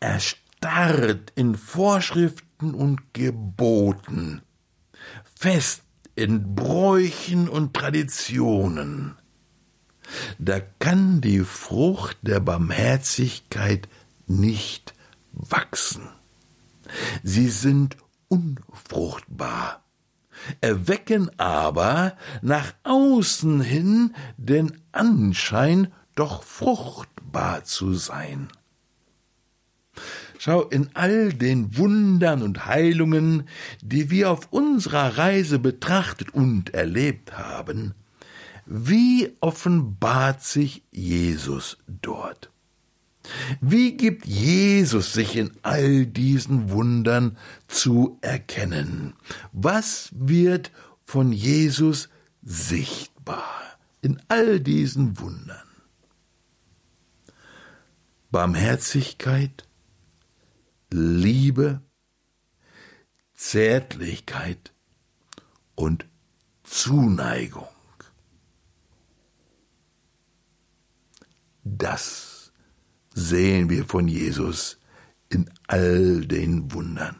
Er 0.00 0.20
starrt 0.20 1.32
in 1.34 1.56
Vorschriften 1.56 2.74
und 2.74 3.14
Geboten, 3.14 4.42
fest 5.34 5.82
in 6.14 6.54
Bräuchen 6.54 7.48
und 7.48 7.74
Traditionen. 7.74 9.16
Da 10.38 10.60
kann 10.60 11.20
die 11.20 11.40
Frucht 11.40 12.18
der 12.22 12.40
Barmherzigkeit 12.40 13.88
nicht 14.26 14.94
wachsen. 15.32 16.08
Sie 17.22 17.48
sind 17.48 17.96
unfruchtbar, 18.28 19.84
erwecken 20.60 21.30
aber 21.38 22.16
nach 22.42 22.74
außen 22.84 23.60
hin 23.60 24.14
den 24.36 24.80
Anschein, 24.92 25.92
doch 26.14 26.42
fruchtbar 26.42 27.64
zu 27.64 27.94
sein. 27.94 28.48
Schau, 30.38 30.62
in 30.62 30.90
all 30.94 31.32
den 31.32 31.76
Wundern 31.76 32.42
und 32.42 32.66
Heilungen, 32.66 33.48
die 33.82 34.10
wir 34.10 34.30
auf 34.30 34.52
unserer 34.52 35.18
Reise 35.18 35.58
betrachtet 35.58 36.32
und 36.32 36.74
erlebt 36.74 37.36
haben, 37.36 37.94
wie 38.64 39.36
offenbart 39.40 40.42
sich 40.42 40.84
Jesus 40.92 41.78
dort? 41.86 42.50
Wie 43.60 43.96
gibt 43.96 44.26
Jesus 44.26 45.12
sich 45.12 45.36
in 45.36 45.52
all 45.62 46.06
diesen 46.06 46.70
Wundern 46.70 47.36
zu 47.66 48.18
erkennen? 48.20 49.14
Was 49.52 50.10
wird 50.12 50.70
von 51.04 51.32
Jesus 51.32 52.08
sichtbar 52.42 53.78
in 54.02 54.20
all 54.28 54.60
diesen 54.60 55.18
Wundern? 55.18 55.68
Barmherzigkeit, 58.30 59.66
Liebe, 60.90 61.82
Zärtlichkeit 63.34 64.72
und 65.74 66.06
Zuneigung. 66.62 67.68
Das 71.64 72.27
sehen 73.18 73.68
wir 73.70 73.84
von 73.84 74.08
Jesus 74.08 74.78
in 75.28 75.50
all 75.66 76.24
den 76.24 76.72
Wundern. 76.72 77.16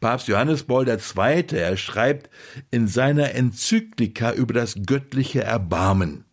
Papst 0.00 0.28
Johannes 0.28 0.62
Paul 0.62 0.88
II. 0.88 1.44
Er 1.52 1.76
schreibt 1.76 2.30
in 2.70 2.86
seiner 2.86 3.34
Enzyklika 3.34 4.32
über 4.32 4.54
das 4.54 4.76
göttliche 4.86 5.42
Erbarmen. 5.42 6.24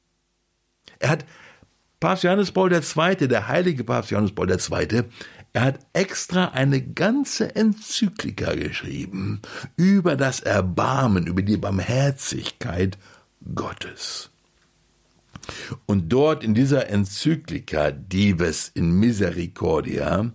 Er 0.99 1.09
hat 1.09 1.25
Papst 1.99 2.23
Johannes 2.23 2.51
Paul 2.51 2.71
II., 2.71 3.27
der 3.27 3.47
heilige 3.47 3.83
Papst 3.83 4.11
Johannes 4.11 4.33
Paul 4.33 4.49
II., 4.49 5.03
er 5.53 5.61
hat 5.61 5.79
extra 5.93 6.49
eine 6.49 6.81
ganze 6.81 7.55
Enzyklika 7.55 8.55
geschrieben 8.55 9.41
über 9.77 10.17
das 10.17 10.41
Erbarmen, 10.41 11.27
über 11.27 11.41
die 11.43 11.55
Barmherzigkeit 11.55 12.97
Gottes. 13.55 14.31
Und 15.85 16.09
dort 16.09 16.43
in 16.43 16.53
dieser 16.53 16.89
Enzyklika 16.89 17.91
Dives 17.91 18.71
in 18.73 18.99
Misericordia 18.99 20.31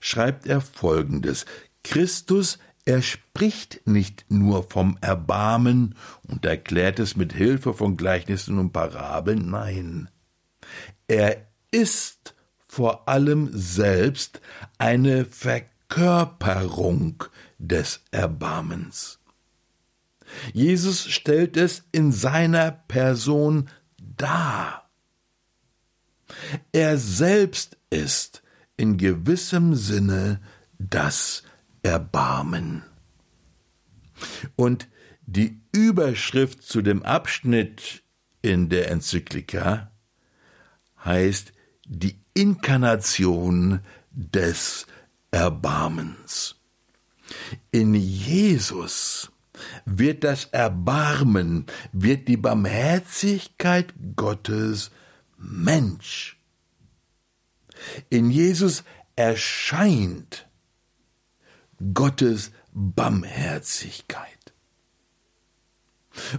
schreibt 0.00 0.46
er 0.46 0.60
folgendes 0.60 1.46
Christus 1.82 2.58
er 2.86 3.00
spricht 3.00 3.80
nicht 3.86 4.26
nur 4.28 4.68
vom 4.68 4.98
Erbarmen 5.00 5.94
und 6.28 6.44
erklärt 6.44 6.98
es 6.98 7.16
mit 7.16 7.32
Hilfe 7.32 7.72
von 7.72 7.96
Gleichnissen 7.96 8.58
und 8.58 8.72
Parabeln, 8.72 9.48
nein. 9.50 10.10
Er 11.08 11.46
ist 11.70 12.34
vor 12.68 13.08
allem 13.08 13.48
selbst 13.52 14.42
eine 14.76 15.24
Verkörperung 15.24 17.24
des 17.58 18.02
Erbarmens. 18.10 19.18
Jesus 20.52 21.06
stellt 21.06 21.56
es 21.56 21.84
in 21.92 22.12
seiner 22.12 22.72
Person 22.72 23.70
da. 24.16 24.88
Er 26.72 26.98
selbst 26.98 27.76
ist 27.90 28.42
in 28.76 28.96
gewissem 28.96 29.74
Sinne 29.74 30.40
das 30.78 31.42
Erbarmen. 31.82 32.82
Und 34.56 34.88
die 35.26 35.60
Überschrift 35.72 36.62
zu 36.62 36.82
dem 36.82 37.02
Abschnitt 37.02 38.02
in 38.42 38.68
der 38.68 38.90
Enzyklika 38.90 39.90
heißt 41.04 41.52
die 41.86 42.18
Inkarnation 42.34 43.80
des 44.10 44.86
Erbarmens. 45.30 46.56
In 47.70 47.94
Jesus 47.94 49.30
wird 49.84 50.24
das 50.24 50.46
Erbarmen, 50.46 51.66
wird 51.92 52.28
die 52.28 52.36
Barmherzigkeit 52.36 53.94
Gottes 54.16 54.90
Mensch. 55.36 56.38
In 58.10 58.30
Jesus 58.30 58.84
erscheint 59.16 60.48
Gottes 61.92 62.50
Barmherzigkeit. 62.72 64.28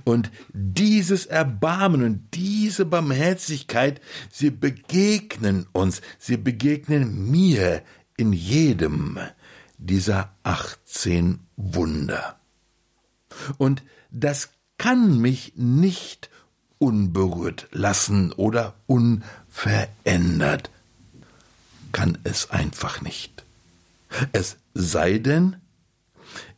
Und 0.04 0.32
dieses 0.54 1.26
Erbarmen 1.26 2.04
und 2.04 2.34
diese 2.34 2.86
Barmherzigkeit, 2.86 4.00
sie 4.32 4.50
begegnen 4.50 5.68
uns, 5.74 6.02
sie 6.18 6.38
begegnen 6.38 7.30
mir 7.30 7.84
in 8.18 8.32
jedem 8.32 9.20
dieser 9.78 10.34
18 10.44 11.40
Wunder. 11.58 12.40
Und 13.58 13.84
das 14.12 14.50
kann 14.78 15.20
mich 15.20 15.54
nicht 15.56 16.30
unberührt 16.78 17.68
lassen 17.72 18.32
oder 18.34 18.76
unverändert. 18.88 20.70
Kann 21.92 22.18
es 22.24 22.50
einfach 22.52 23.02
nicht. 23.02 23.46
Es 24.34 24.58
sei 24.74 25.18
denn, 25.18 25.58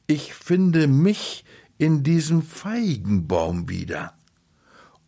ich 0.08 0.34
finde 0.34 0.88
mich 0.88 1.46
in 1.78 2.04
diesem 2.04 2.42
Feigenbaum 2.42 3.70
wieder. 3.70 4.14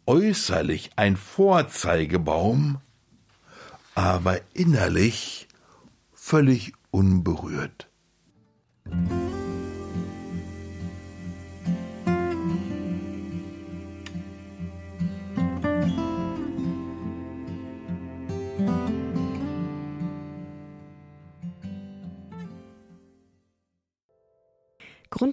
Äußerlich 0.05 0.91
ein 0.95 1.17
Vorzeigebaum, 1.17 2.79
aber 3.95 4.39
innerlich 4.53 5.47
völlig 6.13 6.73
unberührt. 6.91 7.89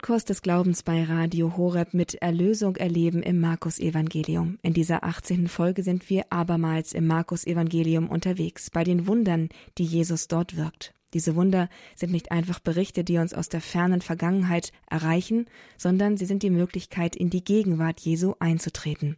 Grundkurs 0.07 0.25
des 0.25 0.43
Glaubens 0.43 0.85
bei 0.85 1.03
Radio 1.03 1.57
Horeb 1.57 1.93
mit 1.93 2.15
Erlösung 2.15 2.77
erleben 2.77 3.25
im 3.25 3.41
Markus 3.41 3.81
Evangelium. 3.81 4.57
In 4.63 4.73
dieser 4.73 5.03
18. 5.03 5.49
Folge 5.49 5.83
sind 5.83 6.09
wir 6.09 6.27
abermals 6.31 6.93
im 6.93 7.09
Markus 7.09 7.45
Evangelium 7.45 8.09
unterwegs, 8.09 8.71
bei 8.71 8.85
den 8.85 9.09
Wundern, 9.09 9.49
die 9.79 9.85
Jesus 9.85 10.29
dort 10.29 10.57
wirkt. 10.57 10.95
Diese 11.13 11.35
Wunder 11.35 11.69
sind 11.97 12.13
nicht 12.13 12.31
einfach 12.31 12.61
Berichte, 12.61 13.03
die 13.03 13.19
uns 13.19 13.35
aus 13.35 13.49
der 13.49 13.61
fernen 13.61 14.01
Vergangenheit 14.01 14.71
erreichen, 14.89 15.47
sondern 15.77 16.17
sie 16.17 16.27
sind 16.27 16.45
die 16.45 16.51
Möglichkeit, 16.51 17.17
in 17.17 17.29
die 17.29 17.43
Gegenwart 17.43 17.99
Jesu 17.99 18.35
einzutreten. 18.39 19.17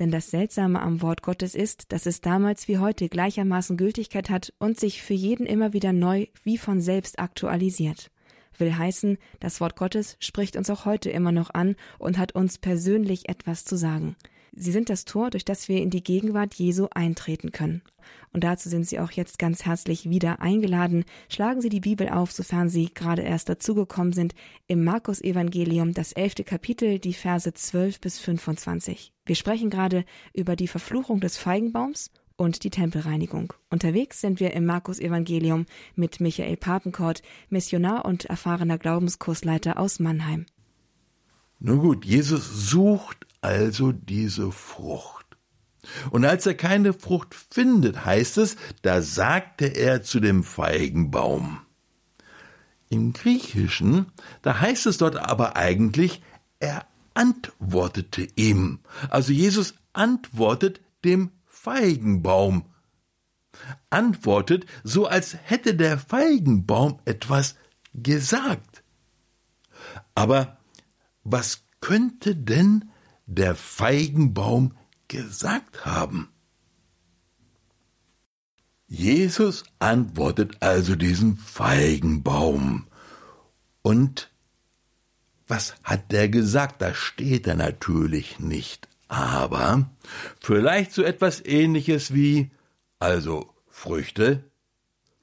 Denn 0.00 0.10
das 0.10 0.32
Seltsame 0.32 0.82
am 0.82 1.00
Wort 1.00 1.22
Gottes 1.22 1.54
ist, 1.54 1.92
dass 1.92 2.06
es 2.06 2.20
damals 2.20 2.66
wie 2.66 2.78
heute 2.78 3.08
gleichermaßen 3.08 3.76
Gültigkeit 3.76 4.30
hat 4.30 4.52
und 4.58 4.80
sich 4.80 5.00
für 5.00 5.14
jeden 5.14 5.46
immer 5.46 5.72
wieder 5.72 5.92
neu 5.92 6.26
wie 6.42 6.58
von 6.58 6.80
selbst 6.80 7.20
aktualisiert 7.20 8.10
will 8.60 8.76
heißen, 8.76 9.18
das 9.40 9.60
Wort 9.60 9.76
Gottes 9.76 10.16
spricht 10.20 10.56
uns 10.56 10.70
auch 10.70 10.84
heute 10.84 11.10
immer 11.10 11.32
noch 11.32 11.50
an 11.52 11.76
und 11.98 12.18
hat 12.18 12.34
uns 12.34 12.58
persönlich 12.58 13.28
etwas 13.28 13.64
zu 13.64 13.76
sagen. 13.76 14.16
Sie 14.56 14.70
sind 14.70 14.88
das 14.88 15.04
Tor, 15.04 15.30
durch 15.30 15.44
das 15.44 15.68
wir 15.68 15.82
in 15.82 15.90
die 15.90 16.04
Gegenwart 16.04 16.54
Jesu 16.54 16.86
eintreten 16.92 17.50
können. 17.50 17.82
Und 18.32 18.44
dazu 18.44 18.68
sind 18.68 18.86
Sie 18.86 19.00
auch 19.00 19.10
jetzt 19.10 19.38
ganz 19.38 19.64
herzlich 19.64 20.08
wieder 20.08 20.40
eingeladen. 20.40 21.04
Schlagen 21.28 21.60
Sie 21.60 21.68
die 21.68 21.80
Bibel 21.80 22.08
auf, 22.08 22.30
sofern 22.30 22.68
Sie 22.68 22.92
gerade 22.94 23.22
erst 23.22 23.48
dazugekommen 23.48 24.12
sind, 24.12 24.34
im 24.68 24.84
Markus 24.84 25.20
Evangelium, 25.20 25.92
das 25.92 26.12
elfte 26.12 26.44
Kapitel, 26.44 26.98
die 26.98 27.14
Verse 27.14 27.52
12 27.52 28.00
bis 28.00 28.20
25. 28.20 29.12
Wir 29.26 29.34
sprechen 29.34 29.70
gerade 29.70 30.04
über 30.32 30.54
die 30.54 30.68
Verfluchung 30.68 31.20
des 31.20 31.36
Feigenbaums 31.36 32.10
und 32.36 32.64
die 32.64 32.70
Tempelreinigung. 32.70 33.52
Unterwegs 33.70 34.20
sind 34.20 34.40
wir 34.40 34.52
im 34.52 34.66
Markus 34.66 34.98
Evangelium 34.98 35.66
mit 35.94 36.20
Michael 36.20 36.56
Papenkort, 36.56 37.22
Missionar 37.48 38.04
und 38.04 38.24
erfahrener 38.24 38.78
Glaubenskursleiter 38.78 39.78
aus 39.78 40.00
Mannheim. 40.00 40.46
Nun 41.60 41.78
gut, 41.78 42.04
Jesus 42.04 42.68
sucht 42.70 43.26
also 43.40 43.92
diese 43.92 44.50
Frucht. 44.50 45.24
Und 46.10 46.24
als 46.24 46.46
er 46.46 46.54
keine 46.54 46.92
Frucht 46.92 47.34
findet, 47.34 48.04
heißt 48.04 48.38
es, 48.38 48.56
da 48.82 49.02
sagte 49.02 49.66
er 49.66 50.02
zu 50.02 50.20
dem 50.20 50.42
Feigenbaum. 50.42 51.60
Im 52.88 53.12
Griechischen, 53.12 54.06
da 54.42 54.60
heißt 54.60 54.86
es 54.86 54.98
dort 54.98 55.16
aber 55.16 55.56
eigentlich, 55.56 56.22
er 56.58 56.86
antwortete 57.14 58.26
ihm. 58.36 58.80
Also 59.10 59.32
Jesus 59.32 59.74
antwortet 59.92 60.80
dem 61.04 61.30
Feigenbaum. 61.64 62.66
Antwortet, 63.88 64.66
so 64.82 65.06
als 65.06 65.34
hätte 65.44 65.74
der 65.74 65.98
Feigenbaum 65.98 67.00
etwas 67.06 67.54
gesagt. 67.94 68.84
Aber 70.14 70.58
was 71.22 71.64
könnte 71.80 72.36
denn 72.36 72.90
der 73.26 73.54
Feigenbaum 73.54 74.76
gesagt 75.08 75.86
haben? 75.86 76.28
Jesus 78.86 79.64
antwortet 79.78 80.58
also 80.60 80.96
diesem 80.96 81.38
Feigenbaum. 81.38 82.86
Und 83.80 84.30
was 85.46 85.76
hat 85.82 86.12
der 86.12 86.28
gesagt? 86.28 86.82
Da 86.82 86.94
steht 86.94 87.46
er 87.46 87.54
natürlich 87.54 88.38
nicht 88.38 88.88
aber 89.08 89.90
vielleicht 90.40 90.92
so 90.92 91.02
etwas 91.02 91.44
ähnliches 91.44 92.14
wie 92.14 92.50
also 92.98 93.52
Früchte? 93.68 94.44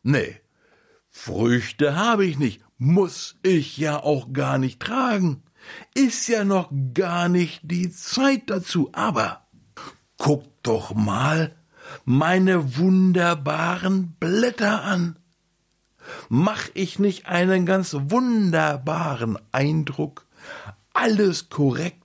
Nee, 0.04 0.40
Früchte 1.10 1.96
habe 1.96 2.26
ich 2.26 2.38
nicht, 2.38 2.62
muss 2.78 3.36
ich 3.44 3.78
ja 3.78 4.02
auch 4.02 4.34
gar 4.34 4.58
nicht 4.58 4.80
tragen. 4.80 5.44
Ist 5.94 6.28
ja 6.28 6.44
noch 6.44 6.72
gar 6.94 7.30
nicht 7.30 7.62
die 7.64 7.92
Zeit 7.92 8.50
dazu, 8.50 8.90
aber 8.94 9.46
guck 10.18 10.44
doch 10.64 10.94
mal 10.94 11.56
meine 12.06 12.78
wunderbaren 12.78 14.16
Blätter 14.20 14.84
an. 14.84 15.18
Mach 16.30 16.70
ich 16.74 17.00
nicht 17.00 17.28
einen 17.28 17.66
ganz 17.66 17.96
wunderbaren 18.00 19.38
Eindruck? 19.52 20.26
Alles 20.94 21.50
korrekt 21.50 22.01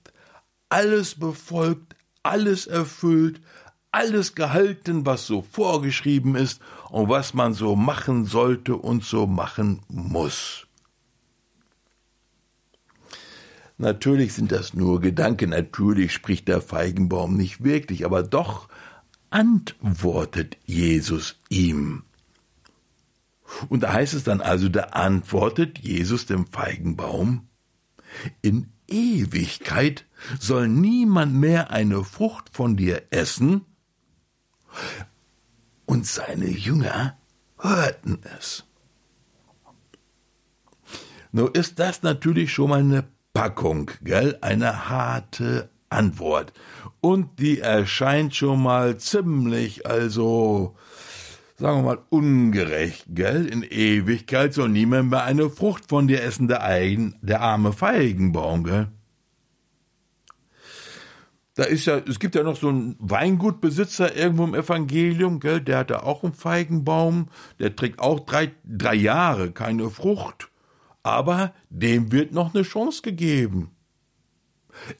alles 0.68 1.14
befolgt, 1.14 1.96
alles 2.22 2.66
erfüllt, 2.66 3.40
alles 3.92 4.34
gehalten, 4.34 5.06
was 5.06 5.26
so 5.26 5.42
vorgeschrieben 5.42 6.34
ist 6.34 6.60
und 6.90 7.08
was 7.08 7.34
man 7.34 7.54
so 7.54 7.76
machen 7.76 8.26
sollte 8.26 8.76
und 8.76 9.04
so 9.04 9.26
machen 9.26 9.80
muss. 9.88 10.66
Natürlich 13.78 14.32
sind 14.32 14.52
das 14.52 14.74
nur 14.74 15.00
Gedanken, 15.00 15.50
natürlich 15.50 16.12
spricht 16.12 16.48
der 16.48 16.62
Feigenbaum 16.62 17.36
nicht 17.36 17.62
wirklich, 17.62 18.04
aber 18.06 18.22
doch 18.22 18.68
antwortet 19.30 20.56
Jesus 20.64 21.40
ihm. 21.50 22.04
Und 23.68 23.82
da 23.82 23.92
heißt 23.92 24.14
es 24.14 24.24
dann 24.24 24.40
also, 24.40 24.68
da 24.68 24.84
antwortet 24.84 25.78
Jesus 25.78 26.26
dem 26.26 26.46
Feigenbaum, 26.46 27.48
in 28.42 28.72
Ewigkeit 28.88 30.04
soll 30.38 30.68
niemand 30.68 31.34
mehr 31.34 31.70
eine 31.70 32.04
Frucht 32.04 32.50
von 32.52 32.76
dir 32.76 33.02
essen? 33.10 33.64
Und 35.84 36.06
seine 36.06 36.48
Jünger 36.48 37.16
hörten 37.58 38.18
es. 38.38 38.64
Nur 41.32 41.54
ist 41.54 41.78
das 41.78 42.02
natürlich 42.02 42.52
schon 42.52 42.70
mal 42.70 42.80
eine 42.80 43.04
Packung, 43.34 43.90
gell? 44.02 44.38
Eine 44.40 44.88
harte 44.88 45.68
Antwort. 45.90 46.52
Und 47.00 47.38
die 47.38 47.60
erscheint 47.60 48.34
schon 48.34 48.62
mal 48.62 48.96
ziemlich, 48.98 49.86
also, 49.86 50.74
sagen 51.58 51.78
wir 51.78 51.82
mal, 51.82 51.98
ungerecht, 52.10 53.06
gell? 53.08 53.46
In 53.46 53.62
Ewigkeit 53.62 54.52
soll 54.52 54.68
niemand 54.68 55.10
mehr 55.10 55.24
eine 55.24 55.48
Frucht 55.48 55.88
von 55.88 56.06
dir 56.06 56.22
essen, 56.22 56.48
der, 56.48 56.62
ein, 56.62 57.16
der 57.22 57.40
arme 57.40 57.72
Feigenbaum, 57.72 58.64
gell? 58.64 58.88
Da 61.54 61.64
ist 61.64 61.86
ja, 61.86 61.96
es 61.96 62.18
gibt 62.18 62.34
ja 62.34 62.42
noch 62.42 62.56
so 62.56 62.68
einen 62.68 62.96
Weingutbesitzer 62.98 64.14
irgendwo 64.14 64.44
im 64.44 64.54
Evangelium, 64.54 65.40
gell, 65.40 65.62
der 65.62 65.78
hatte 65.78 66.02
auch 66.02 66.22
einen 66.22 66.34
Feigenbaum, 66.34 67.28
der 67.58 67.74
trägt 67.74 68.00
auch 68.00 68.20
drei, 68.20 68.52
drei 68.64 68.94
Jahre 68.94 69.52
keine 69.52 69.88
Frucht, 69.88 70.50
aber 71.02 71.54
dem 71.70 72.12
wird 72.12 72.32
noch 72.32 72.54
eine 72.54 72.64
Chance 72.64 73.00
gegeben. 73.00 73.70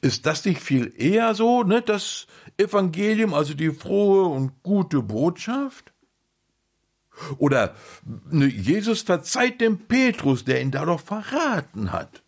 Ist 0.01 0.25
das 0.25 0.43
nicht 0.45 0.59
viel 0.59 0.91
eher 0.97 1.35
so, 1.35 1.61
ne, 1.61 1.83
das 1.83 2.25
Evangelium, 2.57 3.35
also 3.35 3.53
die 3.53 3.69
frohe 3.69 4.23
und 4.23 4.63
gute 4.63 5.03
Botschaft? 5.03 5.93
Oder 7.37 7.75
ne, 8.29 8.45
Jesus 8.45 9.01
verzeiht 9.01 9.61
dem 9.61 9.87
Petrus, 9.87 10.45
der 10.45 10.61
ihn 10.61 10.71
dadurch 10.71 11.01
verraten 11.01 11.91
hat. 11.91 12.21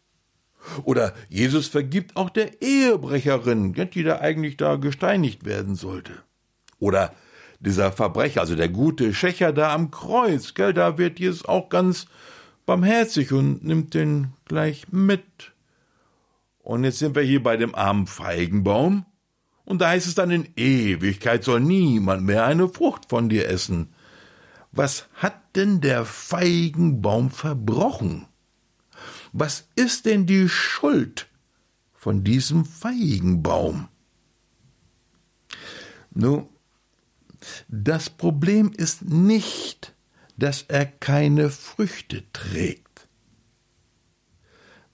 Oder 0.83 1.13
Jesus 1.29 1.67
vergibt 1.67 2.15
auch 2.15 2.29
der 2.29 2.61
Ehebrecherin, 2.61 3.73
die 3.73 4.03
da 4.03 4.19
eigentlich 4.19 4.57
da 4.57 4.75
gesteinigt 4.75 5.45
werden 5.45 5.75
sollte. 5.75 6.13
Oder 6.79 7.13
dieser 7.59 7.91
Verbrecher, 7.91 8.41
also 8.41 8.55
der 8.55 8.69
gute 8.69 9.13
Schächer 9.13 9.51
da 9.51 9.73
am 9.73 9.91
Kreuz, 9.91 10.53
gell, 10.53 10.73
da 10.73 10.97
wird 10.97 11.19
Jesus 11.19 11.45
auch 11.45 11.69
ganz 11.69 12.07
barmherzig 12.65 13.31
und 13.31 13.63
nimmt 13.63 13.93
den 13.93 14.33
gleich 14.45 14.91
mit. 14.91 15.51
Und 16.59 16.83
jetzt 16.83 16.99
sind 16.99 17.15
wir 17.15 17.23
hier 17.23 17.41
bei 17.41 17.57
dem 17.57 17.73
armen 17.75 18.07
Feigenbaum. 18.07 19.05
Und 19.65 19.81
da 19.81 19.89
heißt 19.89 20.07
es 20.07 20.15
dann, 20.15 20.31
in 20.31 20.47
Ewigkeit 20.55 21.43
soll 21.43 21.59
niemand 21.59 22.23
mehr 22.23 22.45
eine 22.45 22.69
Frucht 22.69 23.09
von 23.09 23.29
dir 23.29 23.47
essen. 23.47 23.89
Was 24.71 25.07
hat 25.13 25.55
denn 25.55 25.79
der 25.81 26.05
Feigenbaum 26.05 27.31
verbrochen? 27.31 28.27
Was 29.31 29.67
ist 29.75 30.05
denn 30.05 30.25
die 30.25 30.49
Schuld 30.49 31.27
von 31.93 32.23
diesem 32.23 32.65
Feigenbaum? 32.65 33.89
Nun, 36.11 36.49
das 37.67 38.09
Problem 38.09 38.71
ist 38.75 39.03
nicht, 39.03 39.93
dass 40.37 40.63
er 40.67 40.85
keine 40.85 41.49
Früchte 41.49 42.23
trägt. 42.31 43.07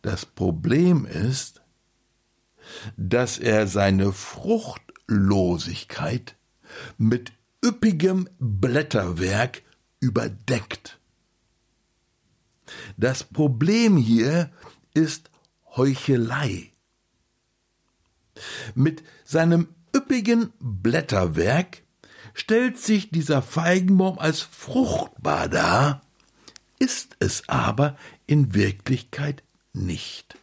Das 0.02 0.26
Problem 0.26 1.06
ist, 1.06 1.62
dass 2.98 3.38
er 3.38 3.68
seine 3.68 4.14
Fruchtlosigkeit 4.14 6.36
mit 6.98 7.32
üppigem 7.64 8.28
Blätterwerk 8.40 9.62
überdeckt. 10.06 11.00
Das 12.98 13.24
Problem 13.24 13.98
hier 13.98 14.52
ist 14.94 15.30
Heuchelei. 15.76 16.72
Mit 18.76 19.04
seinem 19.24 19.68
üppigen 19.96 20.52
Blätterwerk 20.60 21.84
stellt 22.34 22.78
sich 22.78 23.10
dieser 23.10 23.42
Feigenbaum 23.42 24.20
als 24.20 24.42
fruchtbar 24.42 25.48
dar, 25.50 26.02
ist 26.80 27.16
es 27.20 27.48
aber 27.48 27.98
in 28.28 28.54
Wirklichkeit 28.54 29.44
nicht. 29.74 30.38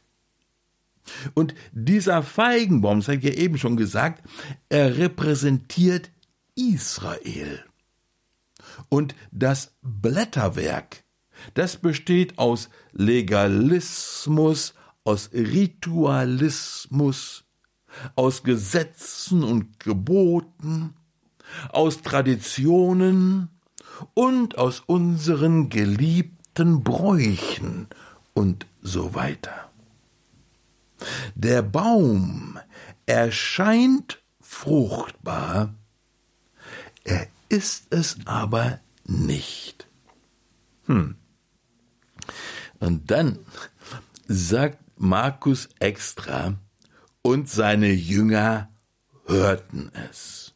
Und 1.34 1.54
dieser 1.72 2.22
Feigenbaum, 2.22 3.00
das 3.00 3.08
habe 3.08 3.18
ich 3.18 3.24
ja 3.24 3.32
eben 3.32 3.58
schon 3.58 3.76
gesagt, 3.76 4.22
er 4.68 4.96
repräsentiert 4.96 6.10
Israel. 6.54 7.64
Und 8.92 9.16
das 9.30 9.72
Blätterwerk, 9.80 11.04
das 11.54 11.78
besteht 11.78 12.38
aus 12.38 12.68
Legalismus, 12.92 14.74
aus 15.02 15.30
Ritualismus, 15.32 17.44
aus 18.16 18.42
Gesetzen 18.42 19.44
und 19.44 19.80
Geboten, 19.80 20.92
aus 21.70 22.02
Traditionen 22.02 23.48
und 24.12 24.58
aus 24.58 24.80
unseren 24.80 25.70
geliebten 25.70 26.84
Bräuchen 26.84 27.86
und 28.34 28.66
so 28.82 29.14
weiter. 29.14 29.70
Der 31.34 31.62
Baum 31.62 32.58
erscheint 33.06 34.22
fruchtbar, 34.42 35.72
er 37.04 37.26
ist 37.52 37.86
es 37.90 38.16
aber 38.24 38.80
nicht. 39.04 39.86
Hm. 40.86 41.16
Und 42.80 43.10
dann 43.10 43.38
sagt 44.26 44.78
Markus 44.96 45.68
extra, 45.78 46.54
und 47.22 47.48
seine 47.48 47.92
Jünger 47.92 48.68
hörten 49.26 49.92
es. 50.08 50.54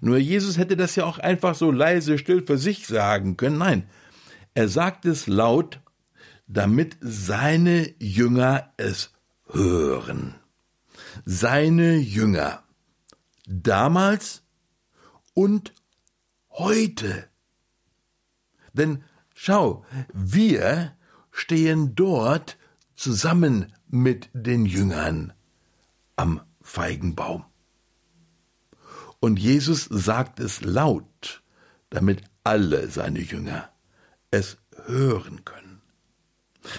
Nur 0.00 0.18
Jesus 0.18 0.58
hätte 0.58 0.76
das 0.76 0.96
ja 0.96 1.04
auch 1.04 1.18
einfach 1.18 1.54
so 1.54 1.70
leise 1.70 2.18
still 2.18 2.44
für 2.46 2.58
sich 2.58 2.86
sagen 2.86 3.36
können. 3.36 3.58
Nein, 3.58 3.88
er 4.54 4.68
sagt 4.68 5.06
es 5.06 5.26
laut, 5.26 5.80
damit 6.46 6.98
seine 7.00 7.94
Jünger 7.98 8.72
es 8.76 9.12
hören. 9.48 10.34
Seine 11.24 11.96
Jünger. 11.96 12.62
Damals 13.46 14.42
und 15.34 15.72
heute. 16.52 17.28
Denn 18.72 19.04
schau, 19.34 19.84
wir 20.12 20.96
stehen 21.30 21.94
dort 21.94 22.58
zusammen 22.94 23.72
mit 23.88 24.30
den 24.32 24.66
Jüngern 24.66 25.32
am 26.16 26.40
Feigenbaum. 26.60 27.44
Und 29.20 29.38
Jesus 29.38 29.84
sagt 29.84 30.40
es 30.40 30.62
laut, 30.62 31.42
damit 31.90 32.22
alle 32.44 32.88
seine 32.88 33.20
Jünger 33.20 33.70
es 34.30 34.58
hören 34.86 35.44
können. 35.44 35.71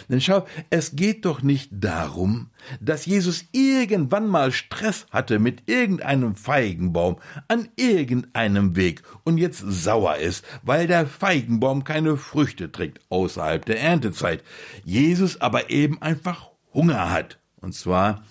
Denn 0.10 0.22
schau, 0.22 0.46
es 0.70 0.96
geht 0.96 1.26
doch 1.26 1.42
nicht 1.42 1.70
darum, 1.72 2.50
dass 2.80 3.06
Jesus 3.06 3.46
irgendwann 3.52 4.28
mal 4.28 4.52
Stress 4.52 5.06
hatte 5.12 5.40
mit 5.40 5.70
irgendeinem 5.70 6.36
Feigenbaum 6.36 7.18
an 7.48 7.70
irgendeinem 7.76 8.76
Weg 8.76 9.04
und 9.24 9.38
jetzt 9.38 9.60
sauer 9.60 10.18
ist, 10.18 10.46
weil 10.62 10.88
der 10.88 11.08
Feigenbaum 11.08 11.84
keine 11.84 12.18
Früchte 12.18 12.72
trägt 12.72 13.00
außerhalb 13.10 13.66
der 13.66 13.82
Erntezeit. 13.82 14.44
Jesus 14.84 15.42
aber 15.42 15.70
eben 15.70 16.02
einfach 16.02 16.50
Hunger 16.74 17.12
hat. 17.12 17.40
Und 17.62 17.74
zwar 17.74 18.24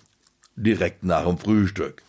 direkt 0.57 1.05
nach 1.05 1.25
dem 1.25 1.39
Frühstück. 1.39 2.03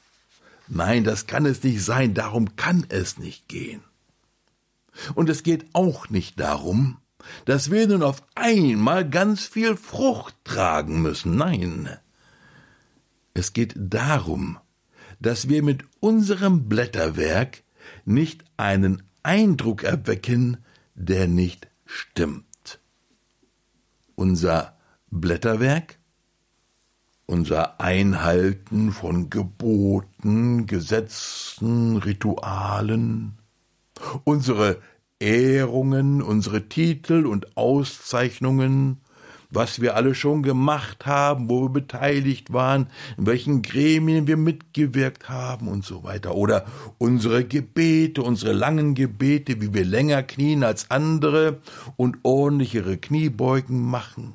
Nein, 0.67 1.03
das 1.03 1.27
kann 1.27 1.45
es 1.45 1.63
nicht 1.63 1.84
sein, 1.84 2.13
darum 2.13 2.56
kann 2.56 2.86
es 2.89 3.17
nicht 3.17 3.47
gehen. 3.47 3.82
Und 5.15 5.29
es 5.29 5.43
geht 5.43 5.65
auch 5.73 6.10
nicht 6.10 6.39
darum, 6.39 6.97
dass 7.45 7.71
wir 7.71 7.88
nun 7.88 8.03
auf 8.03 8.23
einmal 8.36 9.09
ganz 9.09 9.45
viel 9.45 9.75
Frucht 9.75 10.36
tragen 10.43 11.01
müssen. 11.01 11.36
Nein. 11.36 11.89
Es 13.33 13.53
geht 13.53 13.73
darum, 13.75 14.59
dass 15.19 15.49
wir 15.49 15.63
mit 15.63 15.83
unserem 15.99 16.67
Blätterwerk 16.69 17.63
nicht 18.05 18.43
einen 18.57 19.03
Eindruck 19.23 19.83
erwecken, 19.83 20.57
der 20.95 21.27
nicht 21.27 21.67
stimmt. 21.86 22.79
Unser 24.15 24.77
Blätterwerk, 25.09 25.97
unser 27.25 27.79
Einhalten 27.79 28.91
von 28.91 29.29
Geboten, 29.29 30.67
Gesetzen, 30.67 31.97
Ritualen, 31.97 33.38
unsere 34.23 34.81
Ehrungen, 35.23 36.21
unsere 36.21 36.67
Titel 36.67 37.25
und 37.25 37.55
Auszeichnungen, 37.55 38.97
was 39.49 39.79
wir 39.79 39.95
alle 39.95 40.15
schon 40.15 40.43
gemacht 40.43 41.05
haben, 41.05 41.49
wo 41.49 41.62
wir 41.62 41.69
beteiligt 41.69 42.51
waren, 42.51 42.88
in 43.17 43.25
welchen 43.25 43.62
Gremien 43.62 44.27
wir 44.27 44.36
mitgewirkt 44.36 45.29
haben 45.29 45.69
und 45.69 45.86
so 45.86 46.03
weiter. 46.03 46.36
Oder 46.36 46.65
unsere 46.97 47.45
Gebete, 47.45 48.21
unsere 48.21 48.51
langen 48.51 48.95
Gebete, 48.95 49.62
wie 49.62 49.73
wir 49.73 49.86
länger 49.86 50.23
knien 50.23 50.65
als 50.65 50.91
andere 50.91 51.62
und 51.95 52.17
ordentlichere 52.23 52.97
Kniebeugen 52.97 53.79
machen. 53.79 54.33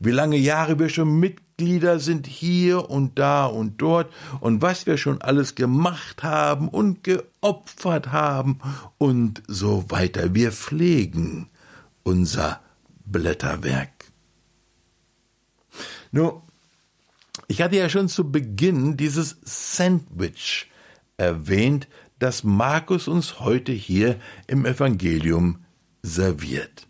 Wie 0.00 0.10
lange 0.10 0.36
Jahre 0.36 0.78
wir 0.78 0.88
schon 0.88 1.18
Mitglieder 1.18 1.98
sind 1.98 2.26
hier 2.26 2.90
und 2.90 3.18
da 3.18 3.46
und 3.46 3.80
dort 3.80 4.12
und 4.40 4.62
was 4.62 4.86
wir 4.86 4.96
schon 4.96 5.22
alles 5.22 5.54
gemacht 5.54 6.22
haben 6.22 6.68
und 6.68 7.04
geopfert 7.04 8.12
haben 8.12 8.58
und 8.98 9.42
so 9.46 9.90
weiter. 9.90 10.34
Wir 10.34 10.52
pflegen 10.52 11.48
unser 12.02 12.60
Blätterwerk. 13.04 13.90
Nur, 16.12 16.42
ich 17.48 17.62
hatte 17.62 17.76
ja 17.76 17.88
schon 17.88 18.08
zu 18.08 18.30
Beginn 18.30 18.96
dieses 18.96 19.36
Sandwich 19.42 20.70
erwähnt, 21.16 21.88
das 22.18 22.44
Markus 22.44 23.08
uns 23.08 23.40
heute 23.40 23.72
hier 23.72 24.18
im 24.46 24.64
Evangelium 24.64 25.64
serviert. 26.02 26.85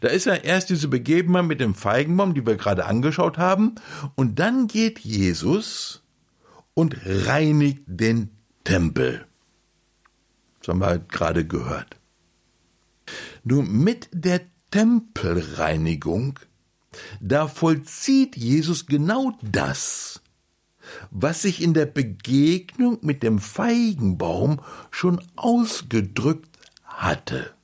Da 0.00 0.08
ist 0.08 0.26
ja 0.26 0.34
erst 0.34 0.70
diese 0.70 0.88
Begebenheit 0.88 1.44
mit 1.44 1.60
dem 1.60 1.74
Feigenbaum, 1.74 2.34
die 2.34 2.46
wir 2.46 2.56
gerade 2.56 2.86
angeschaut 2.86 3.38
haben, 3.38 3.74
und 4.14 4.38
dann 4.38 4.68
geht 4.68 5.00
Jesus 5.00 6.02
und 6.74 6.96
reinigt 7.04 7.82
den 7.86 8.30
Tempel. 8.64 9.26
Das 10.60 10.68
haben 10.68 10.80
wir 10.80 10.86
halt 10.86 11.10
gerade 11.10 11.46
gehört. 11.46 11.96
Nur 13.44 13.64
mit 13.64 14.08
der 14.12 14.40
Tempelreinigung, 14.70 16.38
da 17.20 17.48
vollzieht 17.48 18.36
Jesus 18.36 18.86
genau 18.86 19.36
das, 19.42 20.22
was 21.10 21.42
sich 21.42 21.62
in 21.62 21.74
der 21.74 21.86
Begegnung 21.86 22.98
mit 23.02 23.22
dem 23.22 23.38
Feigenbaum 23.38 24.60
schon 24.90 25.20
ausgedrückt 25.36 26.58
hatte. 26.84 27.54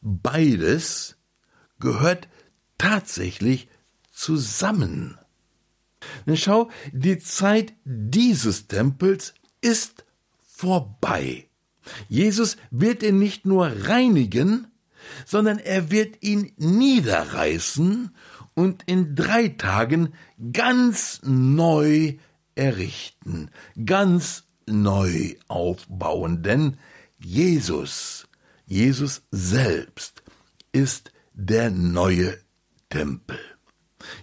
Beides 0.00 1.16
gehört 1.80 2.28
tatsächlich 2.76 3.68
zusammen. 4.12 5.18
Denn 6.26 6.36
schau, 6.36 6.70
die 6.92 7.18
Zeit 7.18 7.72
dieses 7.84 8.68
Tempels 8.68 9.34
ist 9.60 10.04
vorbei. 10.42 11.48
Jesus 12.08 12.56
wird 12.70 13.02
ihn 13.02 13.18
nicht 13.18 13.46
nur 13.46 13.66
reinigen, 13.66 14.68
sondern 15.24 15.58
er 15.58 15.90
wird 15.90 16.22
ihn 16.22 16.52
niederreißen 16.56 18.14
und 18.54 18.82
in 18.86 19.14
drei 19.14 19.48
Tagen 19.48 20.12
ganz 20.52 21.20
neu 21.24 22.16
errichten, 22.54 23.50
ganz 23.84 24.44
neu 24.66 25.34
aufbauen, 25.46 26.42
denn 26.42 26.76
Jesus 27.18 28.27
Jesus 28.70 29.22
selbst 29.30 30.22
ist 30.72 31.10
der 31.32 31.70
neue 31.70 32.38
Tempel. 32.90 33.38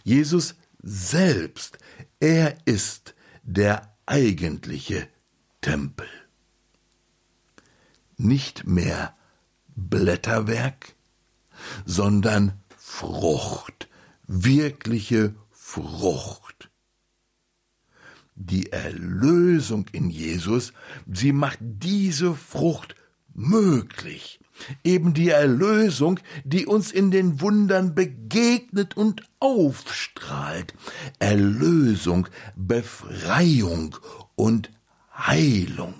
Jesus 0.03 0.53
selbst, 0.83 1.79
er 2.19 2.55
ist 2.65 3.15
der 3.41 3.97
eigentliche 4.05 5.07
Tempel. 5.61 6.07
Nicht 8.17 8.67
mehr 8.67 9.17
Blätterwerk, 9.75 10.93
sondern 11.83 12.61
Frucht, 12.77 13.89
wirkliche 14.27 15.33
Frucht. 15.49 16.69
Die 18.35 18.71
Erlösung 18.71 19.87
in 19.91 20.11
Jesus, 20.11 20.71
sie 21.11 21.31
macht 21.31 21.57
diese 21.61 22.35
Frucht 22.35 22.95
möglich. 23.35 24.39
Eben 24.83 25.13
die 25.13 25.29
Erlösung, 25.29 26.19
die 26.43 26.65
uns 26.65 26.91
in 26.91 27.11
den 27.11 27.41
Wundern 27.41 27.93
begegnet 27.93 28.95
und 28.95 29.21
aufstrahlt. 29.39 30.73
Erlösung, 31.19 32.27
Befreiung 32.55 33.97
und 34.35 34.71
Heilung. 35.13 35.95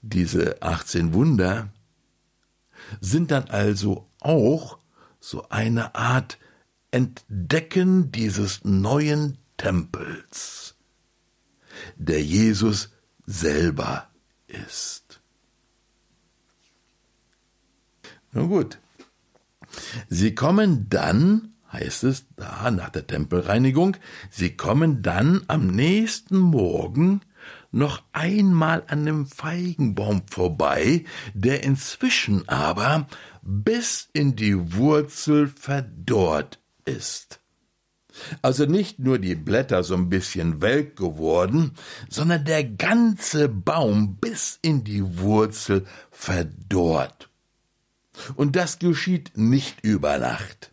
Diese 0.00 0.62
18 0.62 1.12
Wunder 1.12 1.68
sind 3.00 3.30
dann 3.32 3.44
also 3.48 4.08
auch 4.20 4.78
so 5.20 5.48
eine 5.48 5.94
Art 5.94 6.38
Entdecken 6.92 8.12
dieses 8.12 8.64
neuen 8.64 9.38
Tempels, 9.56 10.76
der 11.96 12.22
Jesus 12.22 12.95
selber 13.26 14.08
ist. 14.46 15.20
Nun 18.32 18.48
gut, 18.48 18.78
sie 20.08 20.34
kommen 20.34 20.88
dann, 20.88 21.54
heißt 21.72 22.04
es 22.04 22.26
da 22.36 22.70
nach 22.70 22.90
der 22.90 23.06
Tempelreinigung, 23.06 23.96
sie 24.30 24.56
kommen 24.56 25.02
dann 25.02 25.42
am 25.48 25.66
nächsten 25.66 26.38
Morgen 26.38 27.22
noch 27.72 28.02
einmal 28.12 28.84
an 28.86 29.04
dem 29.04 29.26
Feigenbaum 29.26 30.22
vorbei, 30.28 31.04
der 31.34 31.64
inzwischen 31.64 32.48
aber 32.48 33.06
bis 33.42 34.08
in 34.12 34.36
die 34.36 34.74
Wurzel 34.74 35.48
verdorrt 35.48 36.60
ist. 36.84 37.40
Also 38.42 38.66
nicht 38.66 38.98
nur 38.98 39.18
die 39.18 39.34
Blätter 39.34 39.84
so 39.84 39.94
ein 39.94 40.08
bisschen 40.08 40.62
welk 40.62 40.96
geworden, 40.96 41.72
sondern 42.08 42.44
der 42.44 42.64
ganze 42.64 43.48
Baum 43.48 44.16
bis 44.16 44.58
in 44.62 44.84
die 44.84 45.18
Wurzel 45.18 45.84
verdorrt. 46.10 47.28
Und 48.34 48.56
das 48.56 48.78
geschieht 48.78 49.36
nicht 49.36 49.84
über 49.84 50.18
Nacht. 50.18 50.72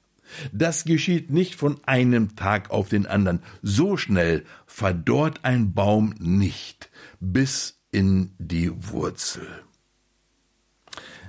Das 0.51 0.85
geschieht 0.85 1.29
nicht 1.29 1.55
von 1.55 1.79
einem 1.85 2.35
Tag 2.35 2.71
auf 2.71 2.89
den 2.89 3.05
anderen. 3.05 3.41
So 3.61 3.97
schnell 3.97 4.45
verdorrt 4.65 5.41
ein 5.43 5.73
Baum 5.73 6.15
nicht 6.19 6.89
bis 7.19 7.79
in 7.91 8.33
die 8.39 8.71
Wurzel. 8.91 9.47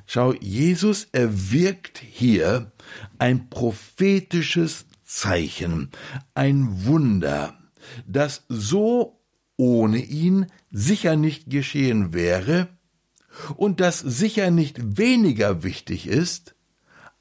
Schau, 0.06 0.34
Jesus 0.34 1.08
erwirkt 1.12 1.98
hier 1.98 2.72
ein 3.18 3.48
prophetisches 3.48 4.86
Zeichen, 5.04 5.90
ein 6.34 6.84
Wunder, 6.86 7.58
das 8.06 8.44
so 8.48 9.20
ohne 9.56 9.98
ihn 9.98 10.46
sicher 10.70 11.16
nicht 11.16 11.50
geschehen 11.50 12.12
wäre 12.12 12.68
und 13.56 13.80
das 13.80 14.00
sicher 14.00 14.50
nicht 14.50 14.98
weniger 14.98 15.62
wichtig 15.62 16.06
ist 16.06 16.54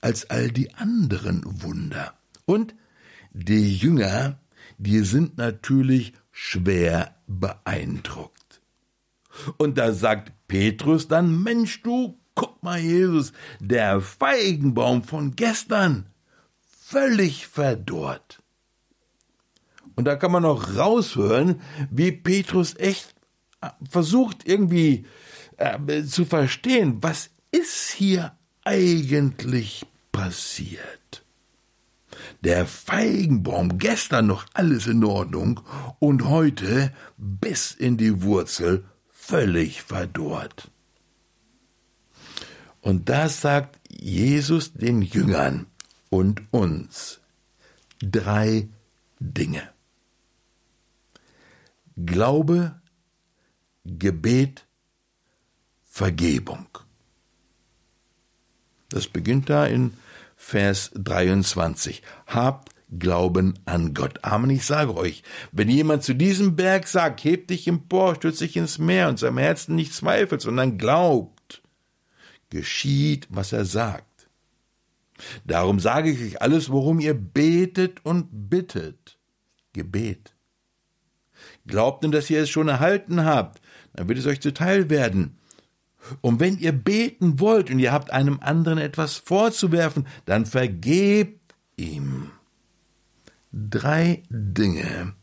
als 0.01 0.29
all 0.29 0.51
die 0.51 0.73
anderen 0.73 1.43
Wunder. 1.63 2.13
Und 2.45 2.75
die 3.31 3.75
Jünger, 3.75 4.39
die 4.77 4.99
sind 4.99 5.37
natürlich 5.37 6.13
schwer 6.31 7.15
beeindruckt. 7.27 8.61
Und 9.57 9.77
da 9.77 9.93
sagt 9.93 10.33
Petrus 10.47 11.07
dann, 11.07 11.41
Mensch, 11.41 11.81
du, 11.83 12.19
guck 12.35 12.61
mal, 12.61 12.79
Jesus, 12.79 13.33
der 13.59 14.01
Feigenbaum 14.01 15.03
von 15.03 15.35
gestern, 15.35 16.07
völlig 16.93 17.47
verdorrt. 17.47 18.39
Und 19.95 20.05
da 20.05 20.15
kann 20.15 20.31
man 20.31 20.43
noch 20.43 20.75
raushören, 20.77 21.59
wie 21.89 22.11
Petrus 22.11 22.75
echt 22.77 23.15
äh, 23.61 23.69
versucht 23.89 24.47
irgendwie 24.47 25.05
äh, 25.57 26.03
zu 26.03 26.25
verstehen, 26.25 26.99
was 27.01 27.31
ist 27.51 27.91
hier 27.91 28.37
eigentlich 28.63 29.85
passiert. 30.11 31.25
Der 32.41 32.67
Feigenbaum, 32.67 33.79
gestern 33.79 34.27
noch 34.27 34.45
alles 34.53 34.85
in 34.85 35.03
Ordnung 35.03 35.61
und 35.97 36.25
heute 36.25 36.93
bis 37.17 37.71
in 37.71 37.97
die 37.97 38.21
Wurzel 38.21 38.85
völlig 39.09 39.81
verdorrt. 39.81 40.69
Und 42.81 43.09
da 43.09 43.29
sagt 43.29 43.79
Jesus 43.89 44.73
den 44.73 45.01
Jüngern 45.01 45.67
und 46.13 46.43
uns 46.51 47.21
drei 47.99 48.69
Dinge. 49.19 49.67
Glaube, 51.97 52.79
Gebet, 53.83 54.67
Vergebung. 55.83 56.67
Das 58.89 59.07
beginnt 59.07 59.49
da 59.49 59.65
in 59.65 59.95
Vers 60.35 60.91
23. 60.93 62.03
Habt 62.27 62.69
Glauben 62.99 63.57
an 63.65 63.95
Gott. 63.95 64.23
Amen. 64.23 64.51
Ich 64.51 64.65
sage 64.65 64.95
euch, 64.95 65.23
wenn 65.51 65.67
jemand 65.67 66.03
zu 66.03 66.13
diesem 66.13 66.55
Berg 66.55 66.87
sagt, 66.87 67.23
heb 67.23 67.47
dich 67.47 67.67
empor, 67.67 68.13
stürz 68.13 68.37
dich 68.37 68.55
ins 68.55 68.77
Meer 68.77 69.09
und 69.09 69.17
seinem 69.17 69.39
Herzen 69.39 69.73
nicht 69.73 69.95
zweifelt, 69.95 70.41
sondern 70.41 70.77
glaubt, 70.77 71.63
geschieht, 72.51 73.25
was 73.31 73.51
er 73.51 73.65
sagt. 73.65 74.12
Darum 75.45 75.79
sage 75.79 76.11
ich 76.11 76.21
euch 76.21 76.41
alles, 76.41 76.69
worum 76.69 76.99
ihr 76.99 77.13
betet 77.13 78.05
und 78.05 78.49
bittet. 78.49 79.17
Gebet. 79.73 80.35
Glaubt 81.65 82.03
nun, 82.03 82.11
dass 82.11 82.29
ihr 82.29 82.41
es 82.41 82.49
schon 82.49 82.67
erhalten 82.67 83.25
habt, 83.25 83.61
dann 83.93 84.07
wird 84.07 84.19
es 84.19 84.25
euch 84.25 84.41
zuteil 84.41 84.89
werden. 84.89 85.37
Und 86.21 86.39
wenn 86.39 86.57
ihr 86.57 86.73
beten 86.73 87.39
wollt 87.39 87.69
und 87.69 87.79
ihr 87.79 87.91
habt 87.91 88.11
einem 88.11 88.39
anderen 88.41 88.77
etwas 88.77 89.15
vorzuwerfen, 89.15 90.07
dann 90.25 90.45
vergebt 90.45 91.55
ihm. 91.77 92.31
Drei 93.51 94.23
Dinge 94.29 95.13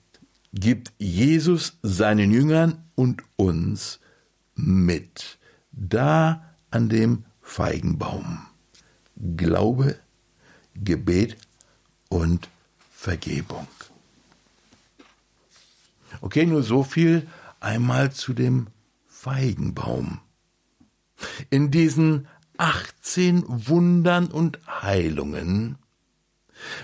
gibt 0.53 0.93
Jesus 0.99 1.79
seinen 1.83 2.31
Jüngern 2.31 2.85
und 2.95 3.23
uns 3.37 4.01
mit. 4.55 5.39
Da 5.73 6.55
an 6.71 6.89
dem 6.89 7.25
Feigenbaum. 7.41 8.50
Glaube, 9.37 9.99
Gebet 10.75 11.37
und 12.09 12.49
Vergebung. 12.91 13.67
Okay, 16.21 16.47
nur 16.47 16.63
so 16.63 16.83
viel 16.83 17.27
einmal 17.61 18.13
zu 18.13 18.33
dem 18.33 18.69
Feigenbaum. 19.07 20.21
In 21.51 21.71
diesen 21.71 22.27
18 22.57 23.45
Wundern 23.69 24.27
und 24.27 24.59
Heilungen 24.67 25.77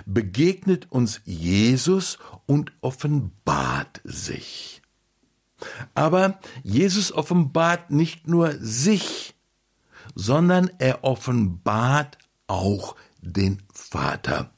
begegnet 0.06 0.90
uns 0.90 1.20
Jesus 1.24 2.18
und 2.46 2.72
offenbart 2.80 4.00
sich. 4.04 4.82
Aber 5.94 6.38
Jesus 6.62 7.12
offenbart 7.12 7.90
nicht 7.90 8.26
nur 8.26 8.52
sich, 8.58 9.34
sondern 10.14 10.70
er 10.78 11.04
offenbart 11.04 12.18
auch 12.46 12.96
den 13.20 13.62
Vater. 13.72 14.50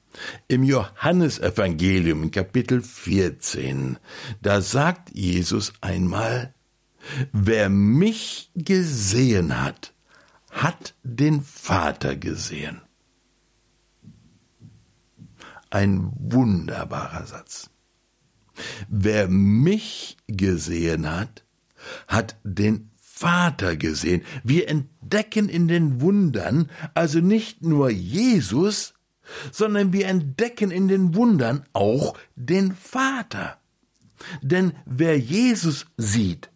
Im 0.48 0.64
Johannesevangelium 0.64 2.30
Kapitel 2.30 2.82
14, 2.82 3.98
da 4.42 4.60
sagt 4.60 5.10
Jesus 5.14 5.72
einmal, 5.80 6.54
Wer 7.32 7.68
mich 7.68 8.50
gesehen 8.54 9.62
hat, 9.62 9.94
hat 10.50 10.94
den 11.02 11.42
Vater 11.42 12.16
gesehen. 12.16 12.82
Ein 15.70 16.10
wunderbarer 16.18 17.26
Satz. 17.26 17.70
Wer 18.88 19.28
mich 19.28 20.16
gesehen 20.26 21.10
hat, 21.10 21.44
hat 22.08 22.36
den 22.42 22.90
Vater 23.18 23.76
gesehen. 23.76 24.22
Wir 24.44 24.68
entdecken 24.68 25.48
in 25.48 25.66
den 25.66 26.00
Wundern 26.00 26.70
also 26.94 27.18
nicht 27.18 27.62
nur 27.62 27.90
Jesus, 27.90 28.94
sondern 29.50 29.92
wir 29.92 30.06
entdecken 30.06 30.70
in 30.70 30.86
den 30.86 31.16
Wundern 31.16 31.64
auch 31.72 32.16
den 32.36 32.76
Vater. 32.76 33.58
Denn 34.40 34.72
wer 34.86 35.18
Jesus 35.18 35.86
sieht, 35.96 36.50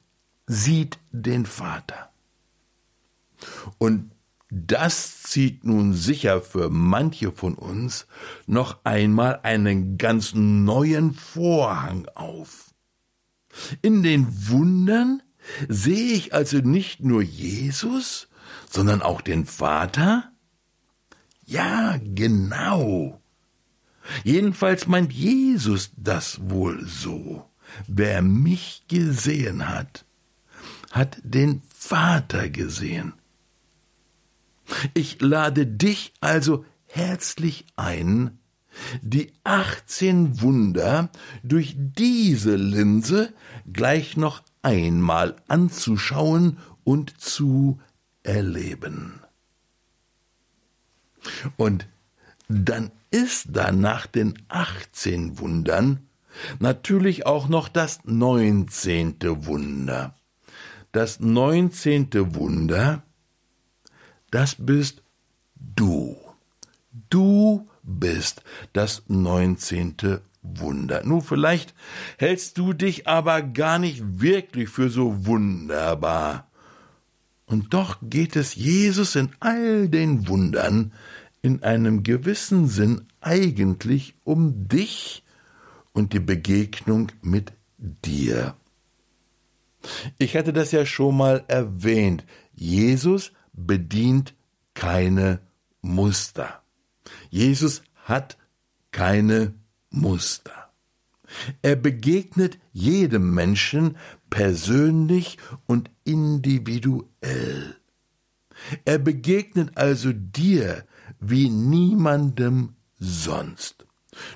sieht 0.46 0.98
den 1.10 1.46
Vater. 1.46 2.12
Und 3.78 4.12
das 4.48 5.22
zieht 5.22 5.64
nun 5.64 5.94
sicher 5.94 6.42
für 6.42 6.70
manche 6.70 7.32
von 7.32 7.54
uns 7.54 8.06
noch 8.46 8.84
einmal 8.84 9.40
einen 9.42 9.98
ganz 9.98 10.32
neuen 10.34 11.14
Vorhang 11.14 12.06
auf. 12.14 12.72
In 13.80 14.04
den 14.04 14.48
Wundern 14.48 15.22
sehe 15.68 16.12
ich 16.12 16.34
also 16.34 16.58
nicht 16.58 17.00
nur 17.00 17.22
Jesus, 17.22 18.28
sondern 18.70 19.02
auch 19.02 19.20
den 19.20 19.46
Vater? 19.46 20.32
Ja, 21.46 21.98
genau. 22.02 23.20
Jedenfalls 24.24 24.86
meint 24.86 25.12
Jesus 25.12 25.90
das 25.96 26.40
wohl 26.50 26.86
so. 26.86 27.48
Wer 27.86 28.22
mich 28.22 28.84
gesehen 28.88 29.68
hat, 29.68 30.04
hat 30.90 31.18
den 31.22 31.62
Vater 31.74 32.48
gesehen. 32.48 33.14
Ich 34.94 35.20
lade 35.20 35.66
dich 35.66 36.12
also 36.20 36.64
herzlich 36.86 37.66
ein, 37.76 38.38
die 39.02 39.32
18 39.44 40.40
Wunder 40.40 41.10
durch 41.42 41.74
diese 41.76 42.56
Linse 42.56 43.32
gleich 43.70 44.16
noch 44.16 44.42
einmal 44.62 45.36
anzuschauen 45.48 46.58
und 46.84 47.20
zu 47.20 47.80
erleben. 48.22 49.20
Und 51.56 51.86
dann 52.48 52.90
ist 53.10 53.48
da 53.50 53.72
nach 53.72 54.06
den 54.06 54.42
18 54.48 55.38
Wundern 55.38 56.08
natürlich 56.58 57.26
auch 57.26 57.48
noch 57.48 57.68
das 57.68 58.00
19. 58.04 59.16
Wunder. 59.46 60.16
Das 60.92 61.20
19. 61.20 62.34
Wunder, 62.34 63.02
das 64.30 64.56
bist 64.58 65.02
du. 65.54 66.16
Du 67.08 67.68
bist 67.82 68.42
das 68.72 69.02
19. 69.08 70.20
Wunder. 70.42 71.02
Nun, 71.04 71.22
vielleicht 71.22 71.74
hältst 72.18 72.58
du 72.58 72.72
dich 72.72 73.06
aber 73.06 73.42
gar 73.42 73.78
nicht 73.78 74.20
wirklich 74.20 74.68
für 74.68 74.90
so 74.90 75.26
wunderbar. 75.26 76.50
Und 77.46 77.74
doch 77.74 77.98
geht 78.02 78.36
es 78.36 78.54
Jesus 78.54 79.14
in 79.14 79.30
all 79.40 79.88
den 79.88 80.28
Wundern 80.28 80.92
in 81.42 81.62
einem 81.62 82.02
gewissen 82.02 82.68
Sinn 82.68 83.06
eigentlich 83.20 84.14
um 84.24 84.68
dich 84.68 85.24
und 85.92 86.12
die 86.12 86.20
Begegnung 86.20 87.12
mit 87.20 87.52
dir. 87.76 88.54
Ich 90.18 90.36
hatte 90.36 90.52
das 90.52 90.72
ja 90.72 90.86
schon 90.86 91.16
mal 91.16 91.44
erwähnt. 91.48 92.24
Jesus 92.54 93.32
bedient 93.52 94.34
keine 94.74 95.40
Muster. 95.80 96.62
Jesus 97.30 97.82
hat 98.04 98.38
keine 98.92 99.54
Muster. 99.92 100.70
Er 101.62 101.76
begegnet 101.76 102.58
jedem 102.72 103.34
Menschen 103.34 103.96
persönlich 104.28 105.38
und 105.66 105.90
individuell. 106.04 107.76
Er 108.84 108.98
begegnet 108.98 109.76
also 109.76 110.12
dir 110.12 110.84
wie 111.20 111.48
niemandem 111.48 112.74
sonst. 112.98 113.86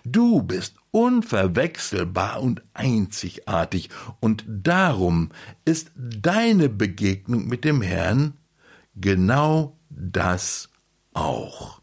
Du 0.05 0.43
bist 0.43 0.77
unverwechselbar 0.91 2.43
und 2.43 2.63
einzigartig, 2.73 3.91
und 4.21 4.45
darum 4.49 5.31
ist 5.67 5.91
deine 5.95 6.71
Begegnung 6.71 7.47
mit 7.47 7.65
dem 7.65 7.83
Herrn 7.83 8.35
genau 8.95 9.77
das 9.91 10.71
auch. 11.13 11.83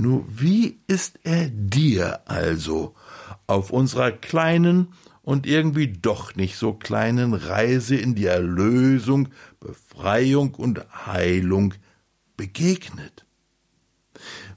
Nur 0.00 0.24
wie 0.28 0.78
ist 0.86 1.18
er 1.24 1.48
dir 1.50 2.20
also 2.26 2.94
auf 3.48 3.72
unserer 3.72 4.12
kleinen 4.12 4.92
und 5.22 5.44
irgendwie 5.44 5.88
doch 5.88 6.36
nicht 6.36 6.56
so 6.56 6.72
kleinen 6.72 7.34
Reise 7.34 7.96
in 7.96 8.14
die 8.14 8.26
Erlösung, 8.26 9.30
Befreiung 9.58 10.54
und 10.54 10.86
Heilung 11.04 11.74
begegnet? 12.36 13.26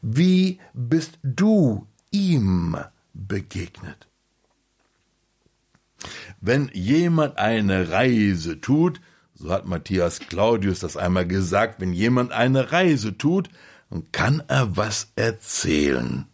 Wie 0.03 0.59
bist 0.75 1.17
du 1.23 1.87
ihm 2.11 2.77
begegnet? 3.15 4.09
Wenn 6.39 6.69
jemand 6.71 7.39
eine 7.39 7.89
Reise 7.89 8.61
tut, 8.61 9.01
so 9.33 9.49
hat 9.49 9.65
Matthias 9.65 10.19
Claudius 10.19 10.81
das 10.81 10.97
einmal 10.97 11.25
gesagt, 11.25 11.81
wenn 11.81 11.93
jemand 11.93 12.31
eine 12.31 12.71
Reise 12.71 13.17
tut, 13.17 13.49
kann 14.11 14.41
er 14.47 14.77
was 14.77 15.11
erzählen. 15.15 16.25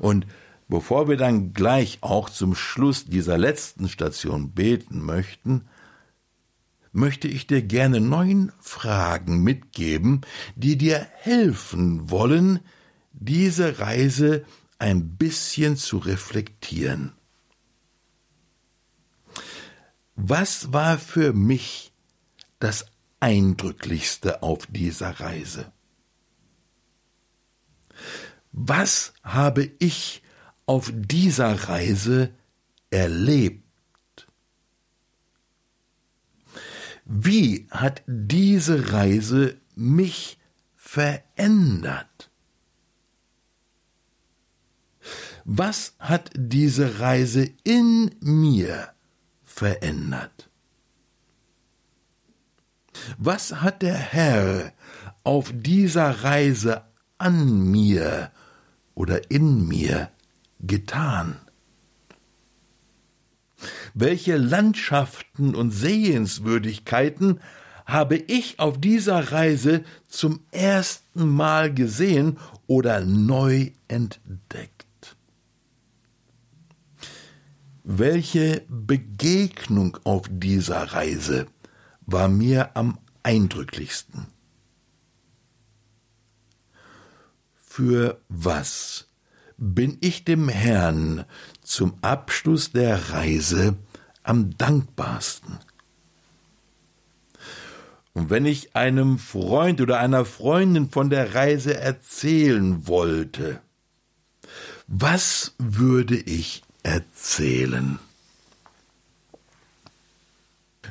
Und 0.00 0.26
bevor 0.68 1.08
wir 1.08 1.16
dann 1.16 1.52
gleich 1.52 1.98
auch 2.00 2.30
zum 2.30 2.54
Schluss 2.54 3.04
dieser 3.04 3.38
letzten 3.38 3.88
Station 3.88 4.52
beten 4.52 5.00
möchten, 5.02 5.66
möchte 6.92 7.28
ich 7.28 7.46
dir 7.46 7.62
gerne 7.62 8.00
neun 8.00 8.52
Fragen 8.60 9.42
mitgeben, 9.42 10.20
die 10.54 10.78
dir 10.78 11.06
helfen 11.16 12.10
wollen, 12.10 12.60
diese 13.12 13.78
Reise 13.78 14.44
ein 14.78 15.16
bisschen 15.16 15.76
zu 15.76 15.98
reflektieren. 15.98 17.12
Was 20.16 20.72
war 20.72 20.98
für 20.98 21.32
mich 21.32 21.92
das 22.60 22.86
Eindrücklichste 23.18 24.42
auf 24.42 24.66
dieser 24.66 25.20
Reise? 25.20 25.73
Was 28.56 29.14
habe 29.24 29.68
ich 29.80 30.22
auf 30.64 30.92
dieser 30.94 31.68
Reise 31.68 32.32
erlebt? 32.88 34.28
Wie 37.04 37.66
hat 37.72 38.04
diese 38.06 38.92
Reise 38.92 39.60
mich 39.74 40.38
verändert? 40.76 42.30
Was 45.44 45.96
hat 45.98 46.30
diese 46.36 47.00
Reise 47.00 47.50
in 47.64 48.14
mir 48.20 48.94
verändert? 49.42 50.48
Was 53.18 53.60
hat 53.62 53.82
der 53.82 53.98
Herr 53.98 54.72
auf 55.24 55.50
dieser 55.52 56.22
Reise 56.22 56.84
an 57.18 57.48
mir 57.72 58.30
oder 58.94 59.30
in 59.30 59.66
mir 59.66 60.10
getan? 60.60 61.36
Welche 63.94 64.36
Landschaften 64.36 65.54
und 65.54 65.70
Sehenswürdigkeiten 65.70 67.40
habe 67.86 68.16
ich 68.16 68.58
auf 68.58 68.80
dieser 68.80 69.32
Reise 69.32 69.84
zum 70.08 70.40
ersten 70.50 71.28
Mal 71.28 71.72
gesehen 71.72 72.38
oder 72.66 73.00
neu 73.04 73.70
entdeckt? 73.88 75.16
Welche 77.84 78.62
Begegnung 78.68 79.98
auf 80.04 80.22
dieser 80.30 80.92
Reise 80.92 81.46
war 82.06 82.28
mir 82.28 82.74
am 82.74 82.98
eindrücklichsten? 83.22 84.33
Für 87.76 88.20
was 88.28 89.08
bin 89.56 89.98
ich 90.00 90.24
dem 90.24 90.48
Herrn 90.48 91.24
zum 91.60 91.94
Abschluss 92.02 92.70
der 92.70 93.10
Reise 93.10 93.74
am 94.22 94.56
dankbarsten? 94.56 95.58
Und 98.12 98.30
wenn 98.30 98.46
ich 98.46 98.76
einem 98.76 99.18
Freund 99.18 99.80
oder 99.80 99.98
einer 99.98 100.24
Freundin 100.24 100.88
von 100.88 101.10
der 101.10 101.34
Reise 101.34 101.76
erzählen 101.76 102.86
wollte, 102.86 103.60
was 104.86 105.56
würde 105.58 106.14
ich 106.14 106.62
erzählen? 106.84 107.98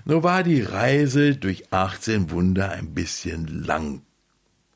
Nur 0.04 0.24
war 0.24 0.44
die 0.44 0.62
Reise 0.62 1.38
durch 1.38 1.72
18 1.72 2.30
Wunder 2.30 2.72
ein 2.72 2.94
bisschen 2.94 3.64
lang 3.64 4.02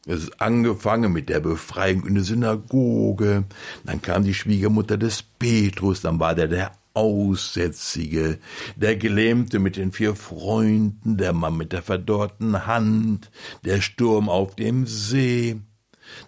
es 0.08 0.24
ist 0.24 0.42
angefangen 0.42 1.12
mit 1.12 1.28
der 1.28 1.42
Befreiung 1.42 2.06
in 2.08 2.16
der 2.16 2.24
Synagoge, 2.24 3.44
dann 3.84 4.02
kam 4.02 4.24
die 4.24 4.34
Schwiegermutter 4.34 4.98
des 4.98 5.22
Petrus, 5.22 6.02
dann 6.02 6.20
war 6.20 6.34
der 6.34 6.48
der 6.48 6.72
Aussätzige, 6.94 8.40
der 8.76 8.96
Gelähmte 8.96 9.60
mit 9.60 9.76
den 9.76 9.92
vier 9.92 10.16
Freunden, 10.16 11.18
der 11.18 11.34
Mann 11.34 11.58
mit 11.58 11.74
der 11.74 11.84
verdorrten 11.84 12.66
Hand, 12.66 13.30
der 13.66 13.82
Sturm 13.82 14.30
auf 14.30 14.56
dem 14.56 14.88
See. 14.88 15.58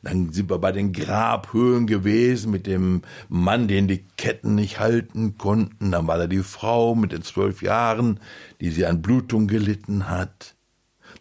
Dann 0.03 0.34
sind 0.34 0.49
wir 0.49 0.59
bei 0.59 0.73
den 0.73 0.91
Grabhöhen 0.91 1.88
gewesen 1.88 2.51
mit 2.51 2.67
dem 2.67 3.01
Mann, 3.30 3.69
den 3.69 3.88
die 3.88 4.05
Ketten 4.17 4.55
nicht 4.55 4.80
halten 4.80 5.38
konnten. 5.38 5.91
Dann 5.91 6.05
war 6.05 6.17
da 6.17 6.27
die 6.27 6.43
Frau 6.43 6.95
mit 6.95 7.13
den 7.13 7.23
zwölf 7.23 7.61
Jahren, 7.61 8.19
die 8.59 8.71
sie 8.71 8.86
an 8.86 9.01
Blutung 9.01 9.47
gelitten 9.47 10.09
hat. 10.09 10.55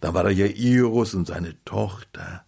Dann 0.00 0.12
war 0.12 0.24
da 0.24 0.30
Jairus 0.30 1.14
und 1.14 1.26
seine 1.26 1.54
Tochter 1.64 2.44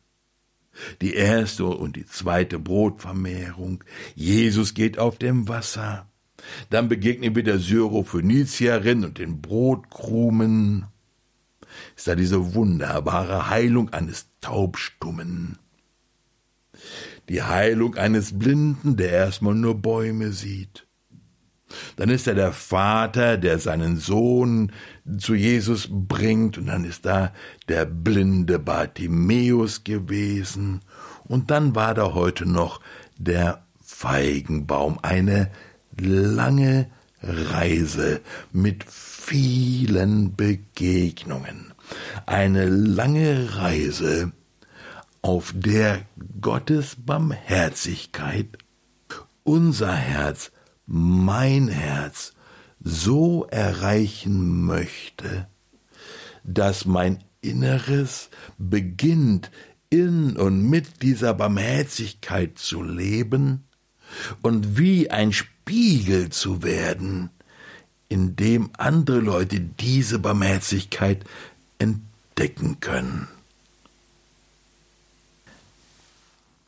die 1.01 1.15
erste 1.15 1.67
und 1.67 1.97
die 1.97 2.07
zweite 2.07 2.59
Brotvermehrung. 2.59 3.85
Jesus 4.15 4.75
geht 4.75 4.99
auf 4.99 5.19
dem 5.19 5.49
Wasser. 5.49 6.07
Dann 6.71 6.89
begegnen 6.89 7.35
wir 7.35 7.43
der 7.43 7.59
Syrophönizierin 7.59 9.05
und 9.05 9.19
den 9.19 9.41
Brotkrumen. 9.41 10.87
Ist 11.97 12.09
da 12.09 12.15
diese 12.15 12.55
wunderbare 12.55 13.49
Heilung 13.49 13.91
eines 13.91 14.27
Taubstummen. 14.41 15.59
Die 17.29 17.43
Heilung 17.43 17.97
eines 17.97 18.39
Blinden, 18.39 18.97
der 18.97 19.11
erstmal 19.11 19.55
nur 19.55 19.75
Bäume 19.77 20.33
sieht. 20.33 20.87
Dann 21.97 22.09
ist 22.09 22.27
er 22.27 22.35
der 22.35 22.53
Vater, 22.53 23.37
der 23.37 23.59
seinen 23.59 23.99
Sohn 23.99 24.73
zu 25.19 25.35
Jesus 25.35 25.89
bringt, 25.91 26.59
und 26.59 26.67
dann 26.67 26.85
ist 26.85 27.07
da 27.07 27.33
der 27.69 27.85
blinde 27.85 28.59
Bartimäus 28.59 29.85
gewesen, 29.85 30.81
und 31.25 31.51
dann 31.51 31.75
war 31.75 31.95
da 31.95 32.15
heute 32.15 32.45
noch 32.45 32.81
der 33.17 33.65
Feigenbaum, 33.83 34.99
eine 35.03 35.51
lange 35.97 36.91
Reise 37.23 38.21
mit 38.53 38.85
vielen 38.85 40.35
Begegnungen, 40.35 41.73
eine 42.27 42.67
lange 42.67 43.57
Reise 43.57 44.33
auf 45.23 45.53
der 45.55 46.01
Gottes 46.41 46.97
Barmherzigkeit 46.99 48.59
unser 49.45 49.95
Herz, 49.95 50.53
mein 50.93 51.69
Herz, 51.69 52.33
so 52.83 53.45
erreichen 53.45 54.65
möchte, 54.65 55.47
dass 56.43 56.85
mein 56.85 57.23
Inneres 57.43 58.29
beginnt 58.59 59.53
in 59.89 60.37
und 60.37 60.69
mit 60.69 61.03
dieser 61.03 61.33
Barmherzigkeit 61.33 62.59
zu 62.59 62.83
leben 62.83 63.69
und 64.43 64.79
wie 64.79 65.11
ein 65.11 65.33
Spiegel 65.33 66.31
zu 66.31 66.65
werden, 66.65 67.31
in 68.09 68.35
dem 68.35 68.71
andere 68.77 69.21
Leute 69.21 69.61
diese 69.61 70.19
Barmherzigkeit 70.19 71.25
entdecken 71.79 72.81
können. 72.81 73.29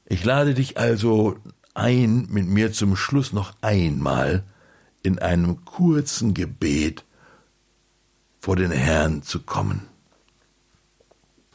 Ich 0.06 0.24
lade 0.24 0.54
dich 0.54 0.78
also 0.78 1.38
ein, 1.74 2.26
mit 2.30 2.46
mir 2.46 2.72
zum 2.72 2.96
Schluss 2.96 3.32
noch 3.32 3.54
einmal 3.60 4.44
in 5.02 5.18
einem 5.18 5.64
kurzen 5.64 6.34
Gebet 6.34 7.04
vor 8.40 8.56
den 8.56 8.70
Herrn 8.70 9.22
zu 9.22 9.40
kommen. 9.40 9.88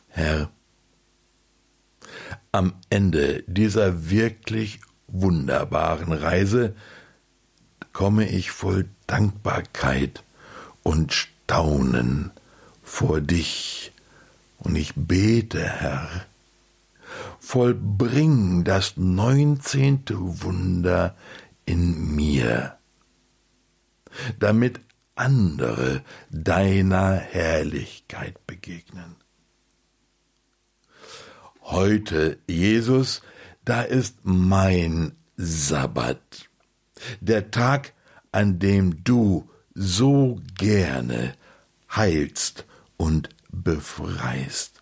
Herr, 0.08 0.50
am 2.52 2.74
Ende 2.90 3.44
dieser 3.48 4.10
wirklich 4.10 4.80
wunderbaren 5.08 6.12
Reise 6.12 6.76
komme 7.94 8.28
ich 8.28 8.52
voll 8.52 8.90
Dankbarkeit 9.06 10.24
und 10.84 11.14
Staunen 11.14 12.32
vor 12.84 13.22
dich 13.22 13.92
und 14.60 14.76
ich 14.76 14.94
bete, 14.96 15.62
Herr, 15.62 16.26
vollbring 17.40 18.64
das 18.64 18.98
neunzehnte 18.98 20.16
Wunder 20.44 21.16
in 21.66 22.16
mir, 22.16 22.78
damit 24.40 24.80
andere 25.16 26.04
deiner 26.30 27.16
Herrlichkeit 27.16 28.46
begegnen. 28.48 29.16
Heute, 31.62 32.40
Jesus, 32.48 33.22
da 33.66 33.82
ist 33.82 34.20
mein 34.24 35.14
Sabbat, 35.36 36.50
der 37.20 37.52
Tag, 37.52 37.94
an 38.32 38.60
dem 38.60 39.04
du 39.04 39.50
so 39.74 40.40
gerne 40.58 41.34
heilst 41.94 42.66
und 42.96 43.30
befreist. 43.50 44.77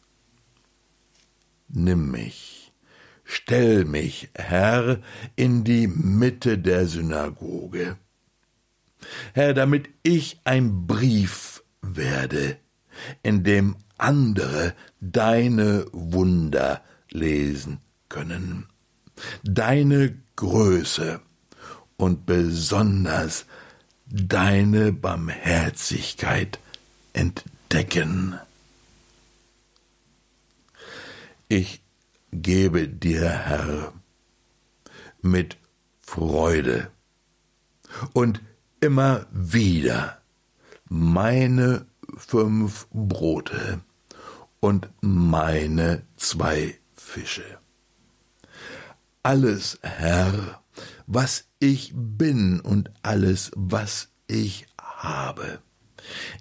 Nimm 1.77 2.09
mich, 2.09 2.71
stell 3.25 3.83
mich, 3.83 4.29
Herr, 4.33 5.01
in 5.35 5.65
die 5.65 5.87
Mitte 5.87 6.57
der 6.57 6.87
Synagoge. 6.87 7.97
Herr, 9.33 9.53
damit 9.53 9.89
ich 10.01 10.39
ein 10.45 10.87
Brief 10.87 11.61
werde, 11.81 12.57
in 13.23 13.43
dem 13.43 13.75
andere 13.97 14.73
deine 15.01 15.85
Wunder 15.91 16.81
lesen 17.09 17.79
können, 18.07 18.67
deine 19.43 20.17
Größe 20.37 21.19
und 21.97 22.25
besonders 22.25 23.45
deine 24.05 24.93
Barmherzigkeit 24.93 26.57
entdecken. 27.11 28.39
Ich 31.47 31.83
gebe 32.31 32.87
dir, 32.87 33.29
Herr, 33.29 33.93
mit 35.21 35.57
Freude 36.01 36.89
und 38.13 38.41
immer 38.79 39.27
wieder 39.31 40.21
meine 40.89 41.85
fünf 42.17 42.87
Brote 42.91 43.81
und 44.59 44.89
meine 45.01 46.03
zwei 46.17 46.79
Fische. 46.93 47.59
Alles, 49.21 49.79
Herr, 49.81 50.63
was 51.05 51.45
ich 51.59 51.91
bin 51.95 52.59
und 52.59 52.91
alles, 53.03 53.51
was 53.55 54.09
ich 54.27 54.67
habe, 54.79 55.59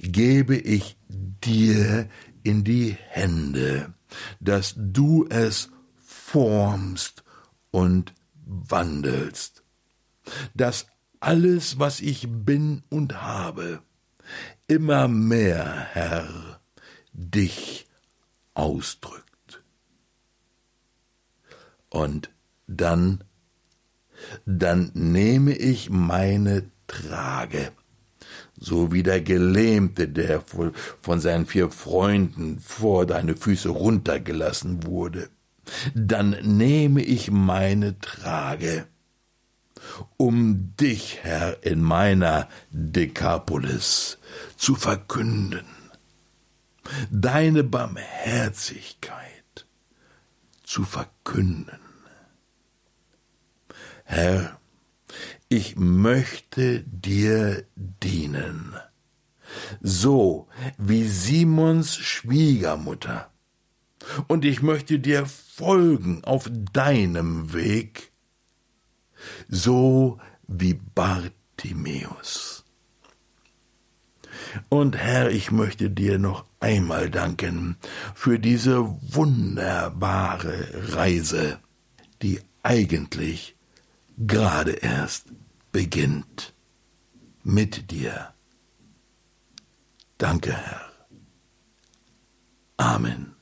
gebe 0.00 0.56
ich 0.56 0.96
dir 1.08 2.08
in 2.42 2.64
die 2.64 2.96
Hände, 3.08 3.93
dass 4.40 4.74
du 4.76 5.26
es 5.28 5.70
formst 5.98 7.24
und 7.70 8.14
wandelst, 8.44 9.62
dass 10.54 10.86
alles, 11.20 11.78
was 11.78 12.00
ich 12.00 12.26
bin 12.28 12.82
und 12.90 13.22
habe, 13.22 13.82
immer 14.66 15.08
mehr, 15.08 15.88
Herr, 15.92 16.60
dich 17.12 17.86
ausdrückt. 18.54 19.62
Und 21.88 22.30
dann, 22.66 23.24
dann 24.46 24.90
nehme 24.94 25.54
ich 25.56 25.90
meine 25.90 26.70
Trage, 26.86 27.72
so 28.58 28.92
wie 28.92 29.02
der 29.02 29.20
Gelähmte, 29.20 30.08
der 30.08 30.42
von 31.00 31.20
seinen 31.20 31.46
vier 31.46 31.70
Freunden 31.70 32.58
vor 32.60 33.06
deine 33.06 33.36
Füße 33.36 33.68
runtergelassen 33.68 34.86
wurde, 34.86 35.28
dann 35.94 36.36
nehme 36.42 37.02
ich 37.02 37.30
meine 37.30 37.98
Trage, 37.98 38.86
um 40.16 40.74
dich, 40.76 41.20
Herr, 41.22 41.64
in 41.64 41.82
meiner 41.82 42.48
Dekapolis 42.70 44.18
zu 44.56 44.74
verkünden, 44.74 45.64
deine 47.10 47.64
Barmherzigkeit 47.64 49.66
zu 50.62 50.84
verkünden. 50.84 51.78
Herr, 54.04 54.58
ich 55.64 55.76
möchte 55.76 56.82
dir 56.82 57.64
dienen, 57.74 58.74
so 59.80 60.46
wie 60.76 61.08
Simons 61.08 61.96
Schwiegermutter, 61.96 63.30
und 64.28 64.44
ich 64.44 64.60
möchte 64.60 64.98
dir 64.98 65.24
folgen 65.24 66.22
auf 66.24 66.50
deinem 66.74 67.54
Weg, 67.54 68.12
so 69.48 70.18
wie 70.46 70.74
Bartimäus. 70.74 72.66
Und 74.68 74.98
Herr, 74.98 75.30
ich 75.30 75.50
möchte 75.50 75.88
dir 75.88 76.18
noch 76.18 76.44
einmal 76.60 77.08
danken 77.08 77.78
für 78.14 78.38
diese 78.38 78.84
wunderbare 79.00 80.92
Reise, 80.94 81.58
die 82.20 82.40
eigentlich 82.62 83.56
gerade 84.18 84.72
erst 84.72 85.26
beginnt 85.74 86.54
mit 87.42 87.90
dir. 87.90 88.32
Danke, 90.18 90.52
Herr. 90.52 90.92
Amen. 92.76 93.34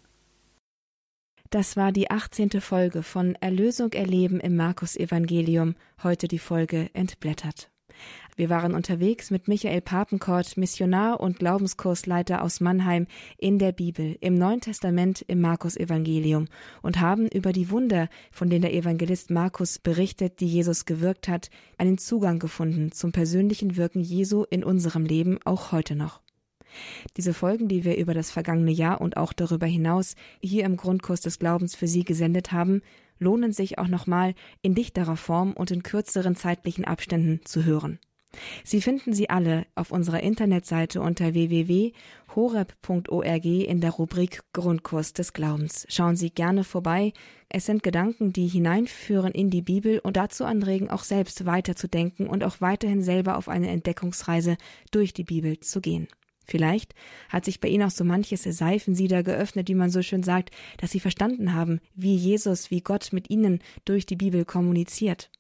Das 1.51 1.76
war 1.76 1.93
die 1.93 2.11
18. 2.11 2.62
Folge 2.62 3.03
von 3.03 3.35
Erlösung 3.35 3.93
erleben 3.93 4.41
im 4.41 4.57
Markus 4.57 4.97
Evangelium, 4.97 5.74
heute 6.03 6.26
die 6.26 6.39
Folge 6.39 6.89
entblättert. 6.95 7.72
Wir 8.35 8.49
waren 8.49 8.75
unterwegs 8.75 9.31
mit 9.31 9.47
Michael 9.47 9.83
Papenkort, 9.83 10.57
Missionar 10.57 11.21
und 11.21 11.39
Glaubenskursleiter 11.39 12.43
aus 12.43 12.61
Mannheim, 12.61 13.07
in 13.37 13.59
der 13.59 13.73
Bibel, 13.73 14.17
im 14.21 14.35
Neuen 14.35 14.61
Testament, 14.61 15.23
im 15.29 15.41
Markus 15.41 15.77
Evangelium 15.77 16.47
und 16.81 17.01
haben 17.01 17.29
über 17.29 17.53
die 17.53 17.71
Wunder, 17.71 18.09
von 18.31 18.49
denen 18.49 18.63
der 18.63 18.75
Evangelist 18.75 19.31
Markus 19.31 19.79
berichtet, 19.79 20.41
die 20.41 20.47
Jesus 20.47 20.87
gewirkt 20.87 21.29
hat, 21.29 21.51
einen 21.77 21.99
Zugang 21.99 22.39
gefunden 22.39 22.93
zum 22.93 23.13
persönlichen 23.13 23.77
Wirken 23.77 24.01
Jesu 24.01 24.45
in 24.49 24.65
unserem 24.65 25.05
Leben 25.05 25.39
auch 25.45 25.73
heute 25.73 25.95
noch. 25.95 26.23
Diese 27.17 27.35
Folgen, 27.35 27.69
die 27.69 27.85
wir 27.85 27.97
über 27.97 28.15
das 28.15 28.31
vergangene 28.31 28.71
Jahr 28.71 29.01
und 29.01 29.17
auch 29.17 29.33
darüber 29.33 29.67
hinaus 29.67 30.15
hier 30.41 30.65
im 30.65 30.77
Grundkurs 30.77 31.21
des 31.21 31.39
Glaubens 31.39 31.75
für 31.75 31.87
Sie 31.87 32.05
gesendet 32.05 32.53
haben, 32.53 32.83
lohnen 33.19 33.53
sich 33.53 33.79
auch 33.79 33.89
nochmal 33.89 34.35
in 34.63 34.75
dichterer 34.75 35.17
Form 35.17 35.53
und 35.53 35.71
in 35.71 35.83
kürzeren 35.83 36.37
zeitlichen 36.37 36.85
Abständen 36.85 37.41
zu 37.45 37.65
hören. 37.65 37.99
Sie 38.65 38.81
finden 38.81 39.13
sie 39.13 39.29
alle 39.31 39.67
auf 39.75 39.91
unserer 39.91 40.21
Internetseite 40.21 41.03
unter 41.03 41.35
www.horeb.org 41.35 41.95
in 43.45 43.81
der 43.81 43.91
Rubrik 43.91 44.43
Grundkurs 44.53 45.13
des 45.13 45.33
Glaubens. 45.33 45.87
Schauen 45.89 46.17
Sie 46.17 46.31
gerne 46.31 46.65
vorbei. 46.65 47.13
Es 47.49 47.67
sind 47.67 47.83
Gedanken, 47.83 48.33
die 48.33 48.47
hineinführen 48.47 49.33
in 49.33 49.51
die 49.51 49.63
Bibel 49.63 49.99
und 49.99 50.17
dazu 50.17 50.45
anregen, 50.45 50.89
auch 50.91 51.05
selbst 51.05 51.45
weiterzudenken 51.45 52.27
und 52.27 52.43
auch 52.45 52.61
weiterhin 52.61 53.03
selber 53.03 53.37
auf 53.37 53.49
eine 53.49 53.69
Entdeckungsreise 53.69 54.57
durch 54.91 55.13
die 55.13 55.25
Bibel 55.25 55.61
zu 55.61 55.81
gehen. 55.81 56.09
Vielleicht 56.45 56.95
hat 57.28 57.45
sich 57.45 57.61
bei 57.61 57.68
ihnen 57.68 57.84
auch 57.84 57.90
so 57.90 58.05
manches 58.05 58.43
Seifensieder 58.43 59.22
geöffnet, 59.22 59.68
wie 59.68 59.74
man 59.74 59.90
so 59.90 60.03
schön 60.03 60.22
sagt, 60.22 60.51
dass 60.78 60.90
sie 60.90 61.01
verstanden 61.01 61.55
haben, 61.55 61.80
wie 61.95 62.14
Jesus, 62.14 62.70
wie 62.70 62.80
Gott 62.80 63.12
mit 63.12 63.30
ihnen 63.30 63.61
durch 63.84 64.07
die 64.07 64.16
Bibel 64.16 64.45
kommuniziert. 64.45 65.30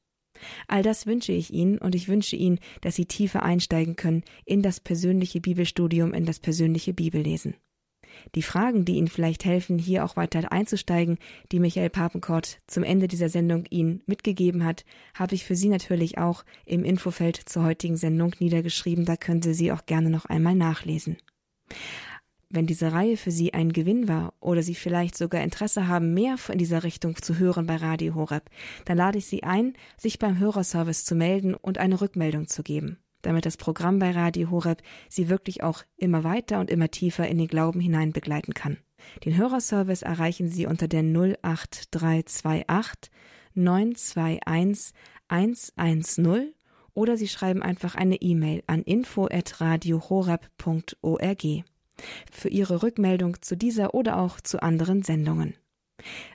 All 0.66 0.82
das 0.82 1.06
wünsche 1.06 1.32
ich 1.32 1.52
Ihnen 1.52 1.78
und 1.78 1.94
ich 1.94 2.08
wünsche 2.08 2.36
Ihnen, 2.36 2.58
dass 2.80 2.96
Sie 2.96 3.06
tiefer 3.06 3.42
einsteigen 3.42 3.96
können 3.96 4.24
in 4.44 4.62
das 4.62 4.80
persönliche 4.80 5.40
Bibelstudium, 5.40 6.14
in 6.14 6.24
das 6.24 6.40
persönliche 6.40 6.92
Bibellesen. 6.92 7.54
Die 8.34 8.42
Fragen, 8.42 8.84
die 8.84 8.96
Ihnen 8.96 9.08
vielleicht 9.08 9.44
helfen, 9.44 9.78
hier 9.78 10.04
auch 10.04 10.16
weiter 10.16 10.52
einzusteigen, 10.52 11.18
die 11.50 11.60
Michael 11.60 11.90
Papenkort 11.90 12.60
zum 12.66 12.82
Ende 12.82 13.08
dieser 13.08 13.28
Sendung 13.28 13.64
Ihnen 13.70 14.02
mitgegeben 14.06 14.64
hat, 14.64 14.84
habe 15.14 15.34
ich 15.34 15.44
für 15.44 15.56
Sie 15.56 15.68
natürlich 15.68 16.18
auch 16.18 16.44
im 16.66 16.84
Infofeld 16.84 17.36
zur 17.36 17.64
heutigen 17.64 17.96
Sendung 17.96 18.34
niedergeschrieben. 18.38 19.04
Da 19.04 19.16
können 19.16 19.42
Sie 19.42 19.54
sie 19.54 19.72
auch 19.72 19.86
gerne 19.86 20.10
noch 20.10 20.26
einmal 20.26 20.54
nachlesen. 20.54 21.16
Wenn 22.54 22.66
diese 22.66 22.92
Reihe 22.92 23.16
für 23.16 23.30
Sie 23.30 23.54
ein 23.54 23.72
Gewinn 23.72 24.08
war 24.08 24.34
oder 24.38 24.62
Sie 24.62 24.74
vielleicht 24.74 25.16
sogar 25.16 25.42
Interesse 25.42 25.88
haben, 25.88 26.12
mehr 26.12 26.36
in 26.50 26.58
dieser 26.58 26.84
Richtung 26.84 27.16
zu 27.16 27.38
hören 27.38 27.66
bei 27.66 27.76
Radio 27.76 28.14
Horeb, 28.14 28.50
dann 28.84 28.98
lade 28.98 29.16
ich 29.16 29.26
Sie 29.26 29.42
ein, 29.42 29.72
sich 29.96 30.18
beim 30.18 30.38
Hörerservice 30.38 31.06
zu 31.06 31.14
melden 31.14 31.54
und 31.54 31.78
eine 31.78 32.02
Rückmeldung 32.02 32.48
zu 32.48 32.62
geben, 32.62 32.98
damit 33.22 33.46
das 33.46 33.56
Programm 33.56 33.98
bei 33.98 34.10
Radio 34.10 34.50
Horeb 34.50 34.82
Sie 35.08 35.28
wirklich 35.28 35.62
auch 35.62 35.84
immer 35.96 36.24
weiter 36.24 36.60
und 36.60 36.70
immer 36.70 36.90
tiefer 36.90 37.26
in 37.28 37.38
den 37.38 37.48
Glauben 37.48 37.80
hinein 37.80 38.12
begleiten 38.12 38.54
kann. 38.54 38.78
Den 39.24 39.36
Hörerservice 39.36 40.02
erreichen 40.02 40.48
Sie 40.48 40.66
unter 40.66 40.88
der 40.88 41.02
08328 41.02 43.10
921 43.54 44.94
110 45.28 46.54
oder 46.94 47.16
Sie 47.16 47.28
schreiben 47.28 47.62
einfach 47.62 47.94
eine 47.94 48.16
E-Mail 48.16 48.62
an 48.66 48.82
info@radiohoreb.org 48.82 51.42
für 52.30 52.48
Ihre 52.48 52.82
Rückmeldung 52.82 53.40
zu 53.40 53.56
dieser 53.56 53.94
oder 53.94 54.18
auch 54.18 54.38
zu 54.40 54.62
anderen 54.62 55.02
Sendungen. 55.02 55.54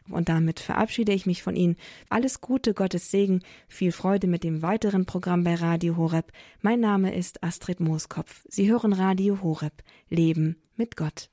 Und 0.10 0.30
damit 0.30 0.60
verabschiede 0.60 1.14
ich 1.14 1.26
mich 1.26 1.44
von 1.44 1.56
Ihnen. 1.56 1.78
Alles 2.10 2.42
Gute, 2.42 2.74
Gottes 2.74 3.12
Segen, 3.12 3.44
viel 3.68 3.92
Freude 3.92 4.28
mit 4.28 4.44
dem 4.44 4.62
weiteren 4.62 5.06
Programm 5.06 5.44
bei 5.44 5.56
Radio 5.56 5.98
Horeb. 5.98 6.32
Mein 6.62 6.80
Name 6.80 7.16
ist 7.16 7.44
Astrid 7.44 7.80
Mooskopf. 7.80 8.44
Sie 8.48 8.70
hören 8.70 8.94
Radio 8.94 9.42
Horeb. 9.42 9.84
Leben 10.10 10.58
mit 10.76 10.96
Gott. 10.96 11.30